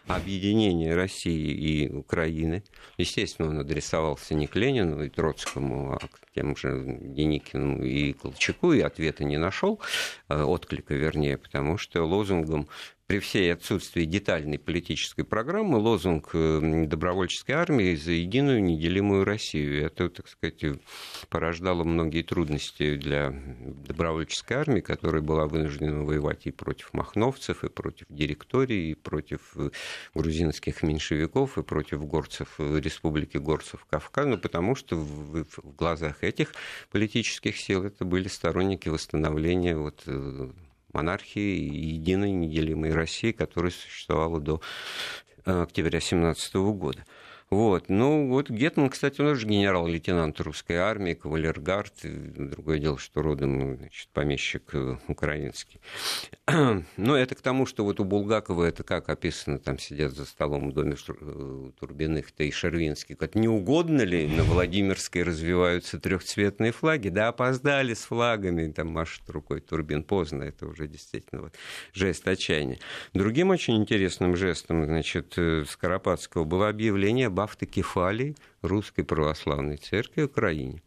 [0.07, 2.63] объединения России и Украины.
[2.97, 8.73] Естественно, он адресовался не к Ленину и Троцкому, а к тем же Деникину и Колчаку,
[8.73, 9.79] и ответа не нашел,
[10.29, 12.67] э, отклика вернее, потому что лозунгом
[13.07, 19.85] при всей отсутствии детальной политической программы лозунг э, добровольческой армии за единую неделимую Россию.
[19.85, 20.63] Это, так сказать,
[21.29, 23.31] порождало многие трудности для
[23.87, 29.69] добровольческой армии, которая была вынуждена воевать и против махновцев, и против директории, и против э,
[30.15, 35.45] грузинских меньшевиков, и против горцев э, Республики Горцев Кавказа, ну, потому что в,
[35.77, 36.53] глазах этих
[36.91, 40.03] политических сил это были сторонники восстановления вот,
[40.95, 44.61] монархии единой неделимой России, которая существовала до
[45.45, 47.05] э, октября 17 года.
[47.51, 47.89] Вот.
[47.89, 51.93] Ну, вот Гетман, кстати, он же генерал-лейтенант русской армии, кавалергард.
[52.03, 55.79] Другое дело, что родом значит, помещик э, украинский.
[56.97, 60.71] Но это к тому, что вот у Булгакова это как описано, там сидят за столом
[60.71, 63.15] в доме э, Турбиных-то и Шервинский.
[63.15, 67.09] Как не угодно ли на Владимирской развиваются трехцветные флаги?
[67.09, 70.03] Да опоздали с флагами, там машет рукой Турбин.
[70.03, 71.53] Поздно, это уже действительно вот
[71.93, 72.79] жест отчаяния.
[73.13, 80.81] Другим очень интересным жестом, значит, э, Скоропадского было объявление об автокефалии Русской Православной Церкви Украине.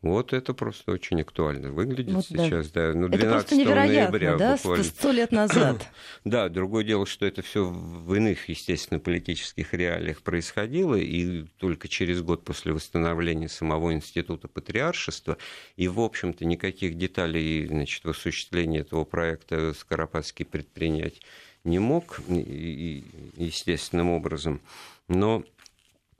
[0.00, 2.92] Вот это просто очень актуально выглядит вот, сейчас, да.
[2.92, 2.98] да.
[2.98, 4.84] Ну, 12 это ноября, да, буквально.
[4.84, 5.88] сто лет назад.
[6.24, 12.22] да, другое дело, что это все в иных, естественно, политических реалиях происходило, и только через
[12.22, 15.36] год после восстановления самого института патриаршества,
[15.76, 21.20] и, в общем-то, никаких деталей значит, в осуществлении этого проекта Скоропадский предпринять
[21.64, 24.60] не мог, естественным образом.
[25.08, 25.42] Но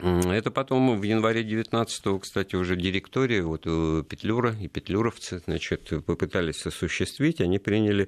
[0.01, 6.65] это потом в январе 19-го, кстати, уже директория, вот э, Петлюра и петлюровцы, значит, попытались
[6.65, 7.41] осуществить.
[7.41, 8.07] Они приняли,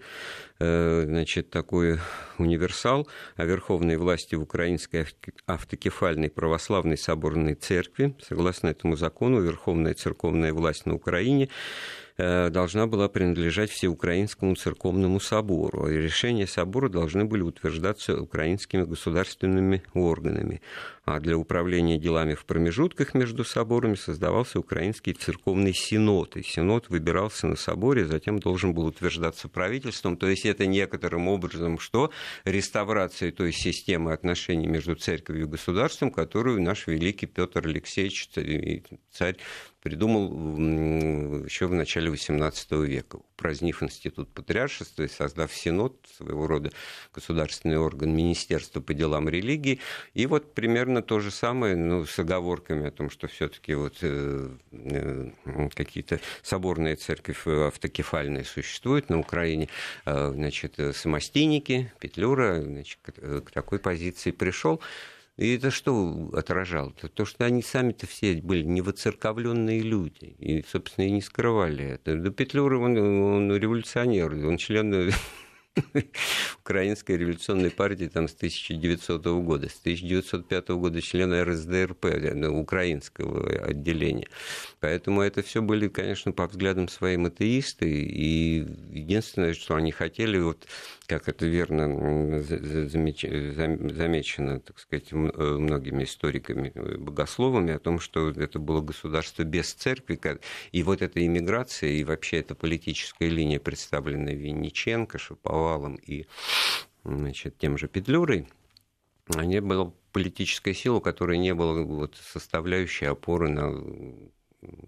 [0.59, 1.99] э, значит, такой
[2.37, 5.05] универсал о верховной власти в Украинской
[5.45, 8.15] автокефальной православной соборной церкви.
[8.25, 11.49] Согласно этому закону, верховная церковная власть на Украине
[12.17, 15.87] Э, должна была принадлежать Всеукраинскому церковному собору.
[15.87, 20.61] И решения собора должны были утверждаться украинскими государственными органами.
[21.13, 26.37] А для управления делами в промежутках между соборами создавался Украинский церковный синод.
[26.37, 30.15] И синод выбирался на соборе, затем должен был утверждаться правительством.
[30.15, 32.11] То есть это некоторым образом что?
[32.45, 38.29] Реставрация той системы отношений между церковью и государством, которую наш великий Петр Алексеевич,
[39.11, 39.35] царь
[39.81, 40.29] придумал
[41.43, 46.71] еще в начале XVIII века, упразднив институт патриаршества и создав Синод, своего рода
[47.13, 49.79] государственный орган Министерства по делам религии.
[50.13, 54.49] И вот примерно то же самое, ну, с оговорками о том, что все-таки вот э,
[54.71, 55.29] э,
[55.73, 57.35] какие-то соборные церкви
[57.67, 59.69] автокефальные существуют на Украине,
[60.05, 64.81] э, значит, самостийники, Петлюра, значит, к, к такой позиции пришел.
[65.37, 66.89] И это что отражало?
[66.89, 67.07] -то?
[67.07, 70.35] то, что они сами-то все были невоцерковленные люди.
[70.39, 72.15] И, собственно, и не скрывали это.
[72.15, 75.11] До Петлюра он, он революционер, он член
[76.59, 84.27] Украинской революционной партии там, с 1900 года, с 1905 года член РСДРП, ну, украинского отделения.
[84.79, 90.67] Поэтому это все были, конечно, по взглядам своим атеисты, и единственное, что они хотели, вот
[91.11, 99.43] как это верно замечено, так сказать, многими историками, богословами, о том, что это было государство
[99.43, 100.17] без церкви,
[100.71, 106.27] и вот эта иммиграция, и вообще эта политическая линия, представленная Винниченко, Шаповалом и
[107.03, 108.47] значит, тем же Петлюрой,
[109.35, 113.73] не было политической силы, у которой не было вот составляющей опоры на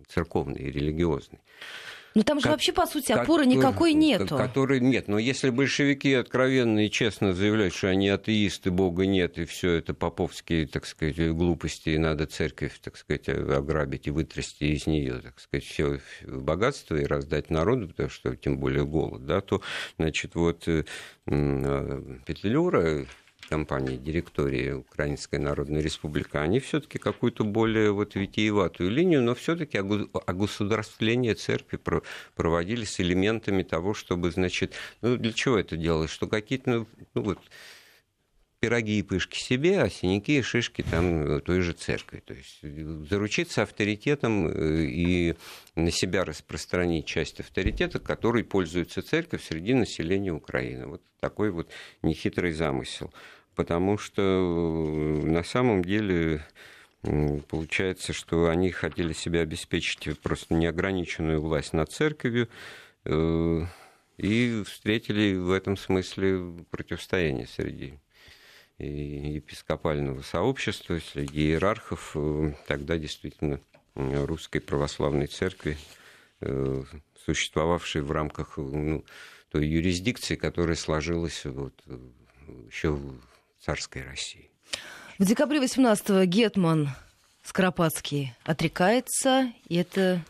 [0.08, 1.42] церковной и религиозной.
[2.16, 4.38] Ну там же как, вообще, по сути, опоры как, никакой нету.
[4.38, 5.08] Который нет.
[5.08, 9.94] Но если большевики откровенно и честно заявляют, что они атеисты, Бога нет, и все это
[9.94, 15.40] поповские, так сказать, глупости, и надо церковь, так сказать, ограбить и вытрясти из нее, так
[15.40, 19.62] сказать, все богатство и раздать народу, потому что тем более голод, да, то,
[19.98, 20.84] значит, вот э,
[21.26, 23.06] Петлюра
[23.54, 31.36] компании, директории Украинской Народной Республики, они все-таки какую-то более вот витиеватую линию, но все-таки огосударствление
[31.36, 31.80] церкви
[32.34, 37.22] проводили с элементами того, чтобы, значит, ну для чего это делалось, что какие-то, ну, ну
[37.22, 37.40] вот,
[38.60, 42.24] пироги и пышки себе, а синяки и шишки там той же церкви.
[42.26, 42.62] То есть
[43.10, 45.36] заручиться авторитетом э, и
[45.76, 50.88] на себя распространить часть авторитета, который пользуется церковь среди населения Украины.
[50.88, 51.68] Вот такой вот
[52.02, 53.14] нехитрый замысел.
[53.56, 54.22] Потому что
[55.24, 56.46] на самом деле
[57.50, 62.48] получается, что они хотели себе обеспечить просто неограниченную власть над церковью,
[64.18, 67.96] и встретили в этом смысле противостояние среди
[68.80, 72.12] епископального сообщества, среди иерархов.
[72.16, 73.60] Э, тогда действительно
[73.96, 75.78] русской православной церкви,
[76.42, 76.84] э,
[77.26, 79.06] существовавшей в рамках ну,
[79.52, 81.74] той юрисдикции, которая сложилась вот,
[82.70, 83.20] еще в
[83.64, 84.50] царской России.
[85.20, 86.90] В декабре 18-го Гетман
[87.44, 90.22] Скоропадский отрекается, и это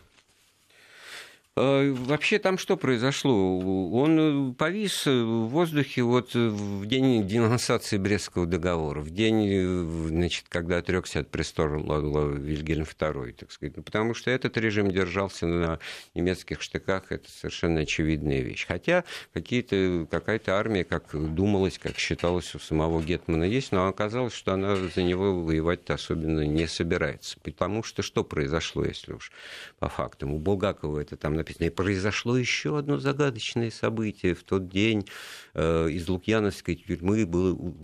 [1.56, 3.58] вообще там что произошло?
[3.90, 10.46] Он э, повис в воздухе вот в день денонсации Брестского договора, в день, э, значит,
[10.48, 13.76] когда отрекся от престола Вильгельм II, так сказать.
[13.76, 15.78] Ну, потому что этот режим держался на
[16.14, 18.66] немецких штыках, это совершенно очевидная вещь.
[18.66, 24.54] Хотя какие-то, какая-то армия, как думалось, как считалось у самого Гетмана есть, но оказалось, что
[24.54, 27.38] она за него воевать-то особенно не собирается.
[27.44, 29.30] Потому что что произошло, если уж
[29.78, 30.32] по фактам?
[30.32, 31.66] У Булгакова это там написано.
[31.66, 34.34] И произошло еще одно загадочное событие.
[34.34, 35.06] В тот день
[35.52, 37.76] э, из Лукьяновской тюрьмы был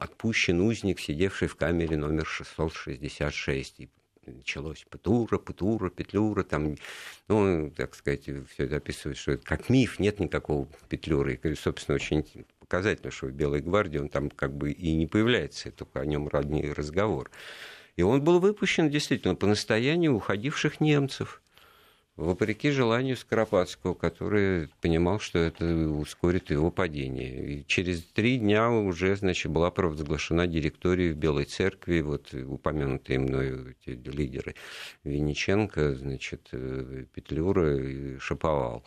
[0.00, 3.80] отпущен узник, сидевший в камере номер 666.
[3.80, 3.88] И
[4.26, 6.74] началось Петура, Петура, Петлюра, там,
[7.28, 11.40] ну, так сказать, все это описывает, что это как миф, нет никакого Петлюры.
[11.42, 12.26] И, собственно, очень
[12.58, 16.28] показательно, что в Белой гвардии он там как бы и не появляется, только о нем
[16.28, 17.30] родний разговор.
[17.96, 21.40] И он был выпущен действительно по настоянию уходивших немцев
[22.18, 27.60] вопреки желанию Скоропадского, который понимал, что это ускорит его падение.
[27.60, 33.76] И через три дня уже, значит, была провозглашена директория в Белой Церкви, вот упомянутые мною
[33.86, 34.56] эти лидеры,
[35.04, 38.84] Винниченко, значит, э, Петлюра и Шаповал,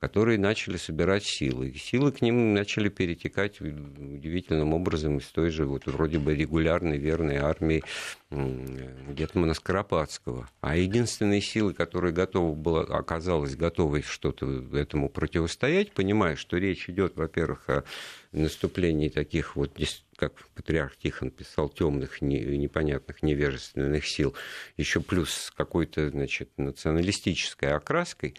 [0.00, 1.68] которые начали собирать силы.
[1.68, 6.98] И силы к ним начали перетекать удивительным образом из той же вот вроде бы регулярной
[6.98, 7.84] верной армии
[8.32, 10.48] Гетмана Скоропадского.
[10.60, 17.16] А единственные силы, которые готовы было, оказалось готовой что-то этому противостоять, понимая, что речь идет,
[17.16, 17.84] во-первых, о
[18.32, 19.78] наступлении таких вот,
[20.16, 24.34] как патриарх Тихон писал, темных, непонятных, невежественных сил,
[24.76, 28.34] еще плюс с какой-то, значит, националистической окраской,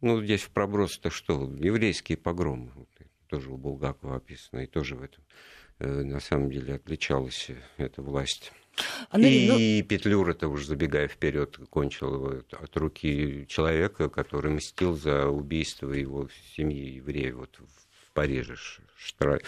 [0.00, 1.50] ну, здесь в проброс-то что?
[1.58, 2.72] Еврейские погромы.
[3.28, 8.52] Тоже у Булгакова описано, и тоже в этом э, на самом деле отличалась эта власть.
[9.10, 9.88] Андрей, и ну...
[9.88, 17.36] Петлюра-то уже забегая вперед, кончил от руки человека, который мстил за убийство его семьи евреев
[17.36, 18.56] вот в Париже
[19.04, 19.40] Штра...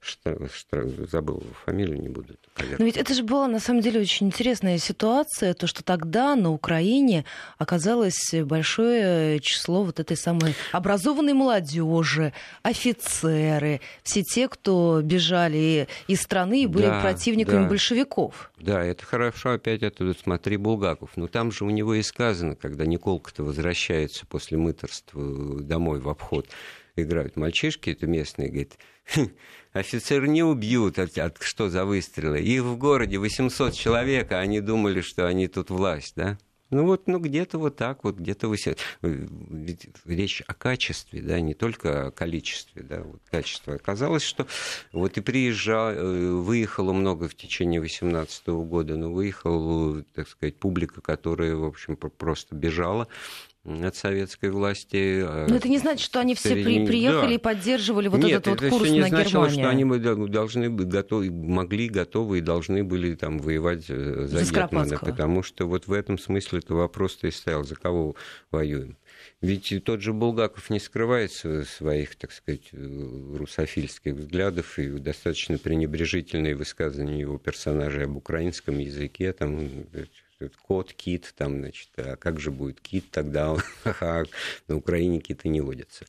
[0.00, 0.48] Штра...
[0.48, 0.86] Штра...
[1.10, 2.34] забыл фамилию, не буду.
[2.78, 6.50] Но ведь это же была на самом деле очень интересная ситуация, то, что тогда на
[6.50, 7.24] Украине
[7.58, 16.62] оказалось большое число вот этой самой образованной молодежи, офицеры, все те, кто бежали из страны
[16.62, 17.68] и были да, противниками да.
[17.68, 18.50] большевиков.
[18.58, 21.10] Да, это хорошо, опять оттуда смотри Булгаков.
[21.16, 26.48] Но там же у него и сказано, когда Николка-то возвращается после мыторства домой в обход,
[26.96, 28.78] играют мальчишки, это местные, говорит,
[29.14, 29.30] «Хм,
[29.72, 32.40] офицер не убьют, от, от, что за выстрелы.
[32.40, 36.38] Их в городе 800 человек, а они думали, что они тут власть, да?
[36.72, 38.56] Ну вот, ну где-то вот так вот, где-то вы...
[39.02, 43.74] Ведь речь о качестве, да, не только о количестве, да, вот качество.
[43.74, 44.46] Оказалось, что
[44.90, 51.02] вот и приезжал, э, выехало много в течение 18 года, но выехала, так сказать, публика,
[51.02, 53.06] которая, в общем, просто бежала
[53.64, 55.22] от советской власти.
[55.24, 57.34] А Но это не значит, что они все при, приехали да.
[57.34, 59.86] и поддерживали вот Нет, этот вот курс не на значило, Германию.
[59.86, 64.52] что они должны быть готовы, могли, готовы и должны были там воевать э, за, за
[64.52, 68.16] Гетмана, потому что вот в этом смысле это вопрос-то и стоял, за кого
[68.50, 68.96] воюем.
[69.40, 76.56] Ведь тот же Булгаков не скрывает своих, так сказать, э, русофильских взглядов и достаточно пренебрежительные
[76.56, 79.68] высказывания его персонажей об украинском языке, там,
[80.50, 83.56] кот, кит, там, значит, а как же будет кит тогда?
[84.68, 86.06] На Украине киты не водятся,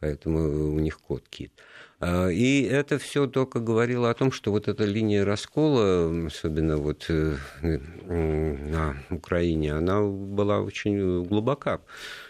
[0.00, 1.52] поэтому у них кот, кит.
[2.00, 7.06] А, и это все только говорило о том, что вот эта линия раскола, особенно вот
[7.08, 11.80] э, на Украине, она была очень глубока.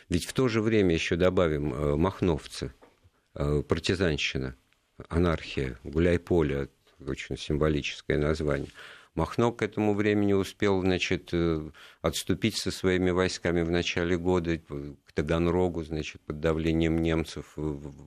[0.09, 2.73] Ведь в то же время еще добавим э, махновцы,
[3.35, 4.55] э, партизанщина,
[5.09, 6.69] анархия, гуляй-поле,
[7.05, 8.71] очень символическое название–
[9.15, 11.71] Махно к этому времени успел значит, э,
[12.05, 14.59] отступить со своими войсками в начале года.
[14.59, 17.57] К Таганрогу, значит, под давлением немцев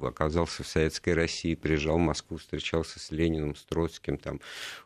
[0.02, 4.40] оказался в Советской России, приезжал в Москву, встречался с Лениным, с Троцким, там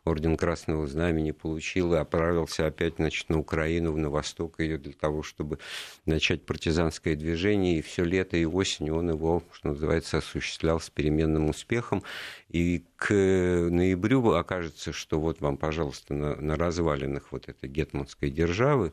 [0.04, 5.22] орден Красного Знамени получил и отправился опять, значит, на Украину, на восток ее для того,
[5.22, 5.58] чтобы
[6.06, 7.78] начать партизанское движение.
[7.78, 12.02] И все лето и осень он его, что называется, осуществлял с переменным успехом.
[12.48, 18.92] И к ноябрю окажется, что вот вам, пожалуйста, на, на развалинах вот этой гетманской державы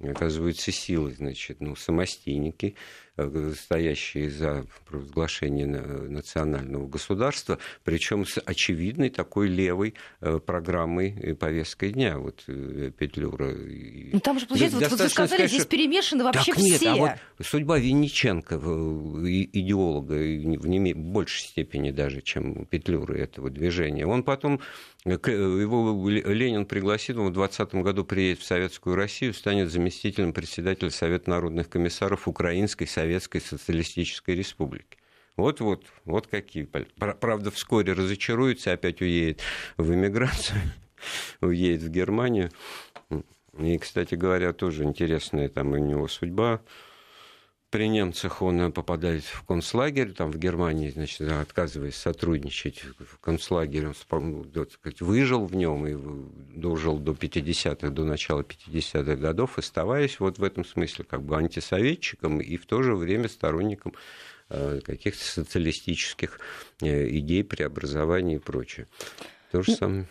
[0.00, 2.76] оказываются силы, значит, ну, самостейники,
[3.16, 11.92] Э, стоящие за провозглашение национального государства, причем с очевидной такой левой э, программой и повесткой
[11.92, 12.18] дня.
[12.18, 13.54] Вот э, Петлюра.
[13.54, 16.90] Ну там же, получается, вот вы сказали, сказать, здесь перемешаны вообще так нет, все.
[16.90, 24.08] А вот судьба Винниченко, идеолога, в не большей степени даже, чем Петлюра этого движения.
[24.08, 24.60] Он потом
[25.04, 29.83] его Ленин пригласит, он в 20 году приедет в Советскую Россию, станет заместителем
[30.32, 34.98] председателя Совета народных комиссаров Украинской Советской Социалистической Республики.
[35.36, 36.64] Вот, вот, вот какие.
[36.64, 39.40] Правда, вскоре разочаруется, опять уедет
[39.76, 40.60] в эмиграцию,
[41.40, 42.50] уедет в Германию.
[43.58, 46.60] И, кстати говоря, тоже интересная там у него судьба
[47.74, 54.46] при немцах он попадает в концлагерь, там в Германии, значит, отказываясь сотрудничать в концлагере, он
[54.70, 55.96] сказать, выжил в нем и
[56.56, 62.40] дожил до 50-х, до начала 50-х годов, оставаясь вот в этом смысле как бы антисоветчиком
[62.40, 63.94] и в то же время сторонником
[64.50, 66.38] э, каких-то социалистических
[66.80, 68.86] э, идей преобразования и прочее.
[69.50, 70.06] То же самое.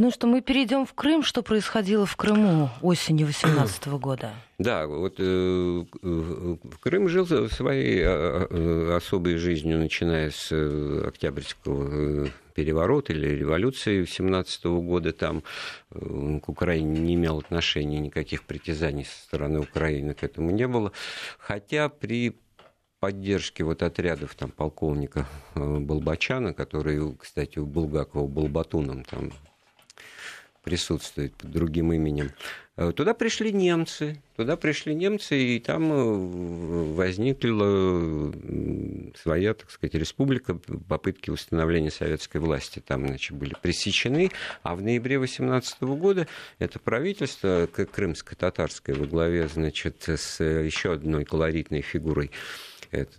[0.00, 1.24] Ну что, мы перейдем в Крым.
[1.24, 4.30] Что происходило в Крыму осенью 2018 года?
[4.56, 5.84] Да, вот э,
[6.80, 14.04] Крым жил своей э, э, особой жизнью, начиная с э, Октябрьского э, переворота или революции
[14.04, 15.12] 17 года.
[15.12, 15.42] Там
[15.90, 20.92] э, к Украине не имел отношения, никаких притязаний со стороны Украины к этому не было.
[21.40, 22.38] Хотя при
[23.00, 25.26] поддержки вот отрядов там, полковника
[25.56, 29.32] Балбачана, который, кстати, у Булгакова был батуном там
[30.68, 32.30] присутствует под другим именем.
[32.76, 38.30] Э, туда пришли немцы, туда пришли немцы, и там э, возникла
[39.16, 44.30] своя, так сказать, республика, попытки установления советской власти там, значит, были пресечены,
[44.62, 51.80] а в ноябре 18 года это правительство крымско-татарское во главе, значит, с еще одной колоритной
[51.80, 52.30] фигурой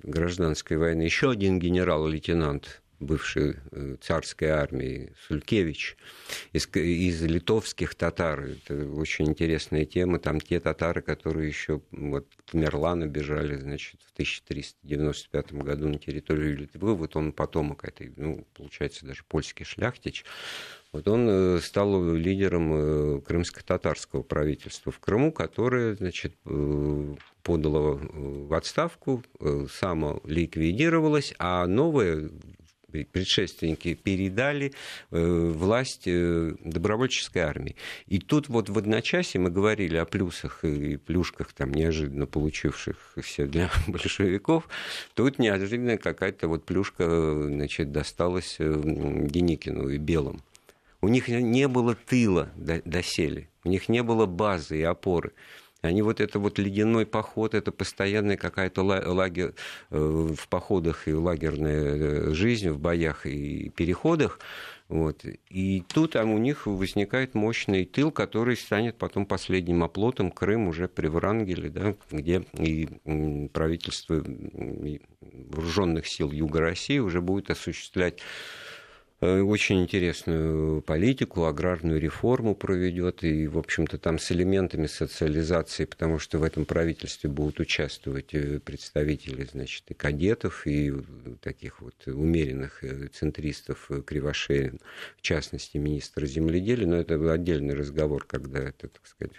[0.03, 5.97] гражданской войны, еще один генерал-лейтенант бывшей э, царской армии Сулькевич,
[6.51, 8.41] из, из литовских татар.
[8.41, 10.19] Это очень интересная тема.
[10.19, 16.95] Там те татары, которые еще вот, Мерлана бежали значит, в 1395 году на территорию Литвы.
[16.95, 20.25] Вот он потомок этой, ну, получается, даже польский шляхтич.
[20.91, 26.35] Вот он э, стал лидером э, крымско-татарского правительства в Крыму, которое значит,
[27.43, 29.23] подало в отставку,
[29.71, 32.29] само ликвидировалось, а новое
[32.89, 34.73] предшественники передали
[35.11, 37.75] э, власть э, добровольческой армии.
[38.07, 43.69] И тут вот в одночасье мы говорили о плюсах и плюшках, там, неожиданно получившихся для
[43.87, 44.67] большевиков.
[45.13, 50.41] Тут неожиданно какая-то вот плюшка значит, досталась э, Деникину и Белым.
[51.01, 55.31] У них не было тыла доселе, у них не было базы и опоры.
[55.81, 59.53] Они вот это вот ледяной поход, это постоянная какая-то лагерь
[59.89, 64.39] э, в походах и лагерная э, жизнь в боях и переходах.
[64.89, 65.23] Вот.
[65.49, 70.31] И тут там у них возникает мощный тыл, который станет потом последним оплотом.
[70.31, 72.89] Крым уже при Врангеле, да, где и
[73.53, 74.23] правительство
[75.21, 78.19] вооруженных сил Юга России уже будет осуществлять
[79.21, 86.39] очень интересную политику, аграрную реформу проведет, и, в общем-то, там с элементами социализации, потому что
[86.39, 90.93] в этом правительстве будут участвовать э, представители, значит, и кадетов, и
[91.41, 94.79] таких вот умеренных э, центристов Кривошеин,
[95.17, 99.35] в частности, министра земледелия, но это отдельный разговор, когда это, так сказать,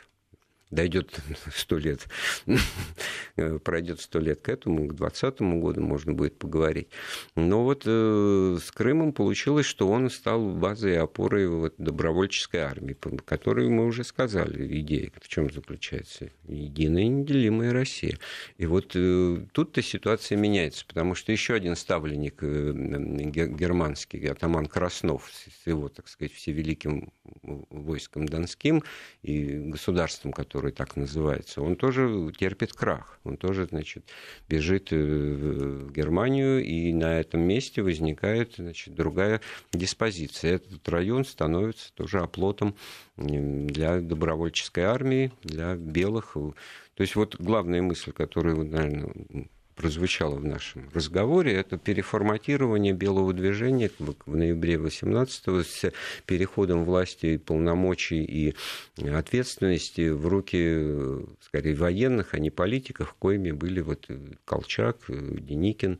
[0.71, 1.21] дойдет
[1.55, 2.07] сто лет,
[3.65, 6.89] пройдет сто лет к этому, к двадцатому году можно будет поговорить.
[7.35, 12.97] Но вот э, с Крымом получилось, что он стал базой и опорой вот, добровольческой армии,
[13.25, 16.31] которую мы уже сказали, идея в чем заключается.
[16.47, 18.19] Единая неделимая Россия.
[18.59, 25.31] И вот э, тут-то ситуация меняется, потому что еще один ставленник э, германский, атаман Краснов,
[25.33, 27.13] с его, так сказать, всевеликим
[27.43, 28.83] войском Донским
[29.23, 33.19] и государством, которое который так называется, он тоже терпит крах.
[33.25, 34.05] Он тоже, значит,
[34.47, 39.41] бежит э, в Германию, и на этом месте возникает, значит, другая
[39.73, 40.57] диспозиция.
[40.57, 42.75] Этот район становится тоже оплотом
[43.17, 46.35] для добровольческой армии, для белых.
[46.35, 49.49] То есть вот главная мысль, которую, наверное,
[49.81, 55.91] прозвучало в нашем разговоре, это переформатирование белого движения в ноябре 18-го с
[56.27, 58.55] переходом власти, полномочий и
[59.03, 64.07] ответственности в руки, скорее, военных, а не политиков, коими были вот
[64.45, 65.99] Колчак, Деникин.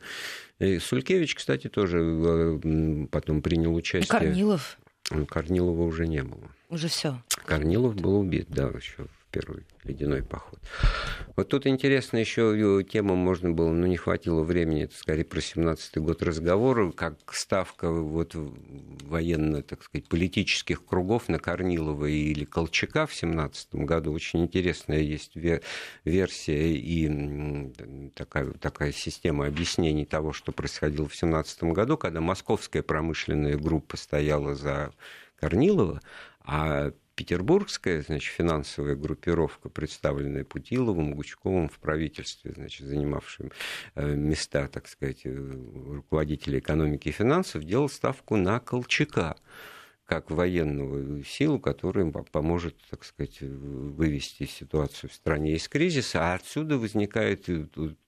[0.59, 2.59] И Сулькевич, кстати, тоже
[3.09, 4.19] потом принял участие.
[4.19, 4.77] Корнилов.
[5.27, 6.51] Корнилова уже не было.
[6.69, 7.19] Уже все.
[7.45, 10.59] Корнилов был убит, да, еще первый ледяной поход.
[11.35, 15.99] Вот тут интересно еще тема можно было, но не хватило времени, это скорее про 17-й
[16.01, 23.13] год разговора, как ставка вот военно, так сказать, политических кругов на Корнилова или Колчака в
[23.13, 24.11] 17 году.
[24.11, 25.31] Очень интересная есть
[26.03, 33.57] версия и такая, такая система объяснений того, что происходило в 17 году, когда московская промышленная
[33.57, 34.91] группа стояла за
[35.39, 36.01] Корнилова,
[36.43, 43.51] а петербургская, значит, финансовая группировка, представленная Путиловым, Гучковым в правительстве, значит, занимавшим
[43.95, 49.37] э, места, так сказать, э, руководителей экономики и финансов, делал ставку на Колчака
[50.11, 56.19] как военную силу, которая поможет, так сказать, вывести ситуацию в стране из кризиса.
[56.19, 57.47] А отсюда возникает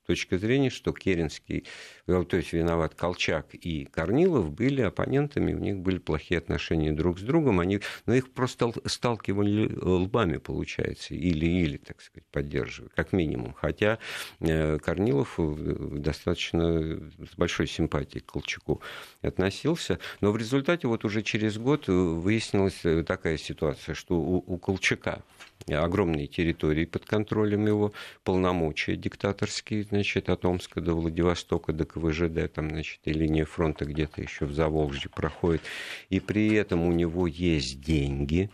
[0.04, 1.64] точка зрения, что Керенский,
[2.06, 7.18] э, то есть виноват Колчак и Корнилов, были оппонентами, у них были плохие отношения друг
[7.18, 13.54] с другом, они, но их просто сталкивали лбами, получается, или-или, так сказать, поддерживая, как минимум.
[13.54, 13.98] Хотя
[14.40, 15.54] э, Корнилов э,
[15.98, 18.80] достаточно с большой симпатией к Колчаку
[19.22, 25.22] относился, но в результате вот уже через год выяснилась такая ситуация, что у, у Колчака
[25.68, 27.92] огромные территории под контролем его,
[28.22, 34.20] полномочия диктаторские, значит, от Омска до Владивостока, до КВЖД, там, значит, и линия фронта где-то
[34.20, 35.62] еще в Заволжье проходит.
[36.10, 38.50] И при этом у него есть деньги,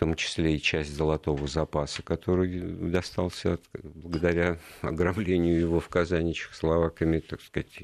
[0.00, 7.18] том числе и часть золотого запаса, который достался от, благодаря ограблению его в Казани чехословаками,
[7.18, 7.78] так сказать.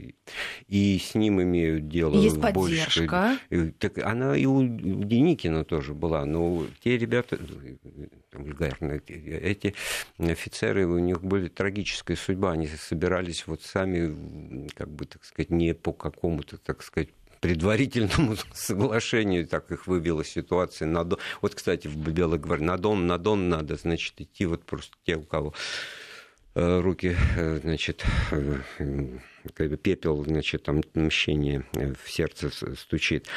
[0.67, 3.07] И с ним имеют дело Есть больше.
[3.07, 3.39] поддержка.
[3.79, 6.25] Так она и у Деникина тоже была.
[6.25, 7.39] Но те ребята,
[8.33, 9.75] вульгарные, эти
[10.19, 12.53] офицеры, у них были трагическая судьба.
[12.53, 17.11] Они собирались вот сами, как бы, так сказать, не по какому-то, так сказать,
[17.47, 20.89] предварительному соглашению, так их вывела ситуация.
[20.89, 21.21] На Дон.
[21.43, 25.17] Вот, кстати, в Белой гвардии на Дон, на Дон надо, значит, идти вот просто те,
[25.17, 25.55] у кого
[26.57, 33.29] э, руки, э, значит, э, пепел, значит, там мщение в сердце стучит.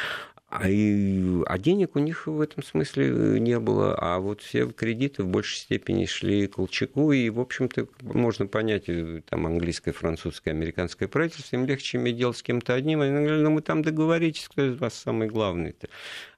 [0.52, 3.96] А, и, а денег у них в этом смысле э, не было.
[3.96, 7.12] А вот все кредиты в большей степени шли Колчаку.
[7.12, 12.32] И, в общем-то, можно понять, э, там английское, французское, американское правительство, им легче иметь дело
[12.32, 13.02] с кем-то одним.
[13.02, 15.70] Они говорят, ну мы там договоритесь, кто из вас самый главный.
[15.70, 15.88] -то.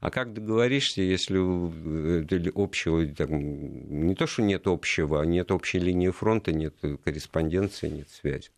[0.01, 5.79] А как договоришься, если э, общего, там, не то, что нет общего, а нет общей
[5.79, 8.49] линии фронта, нет корреспонденции, нет связи.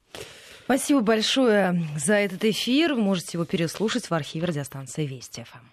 [0.64, 2.96] Спасибо большое за этот эфир.
[2.96, 5.73] Можете его переслушать в архиве радиостанции Вести ФМ.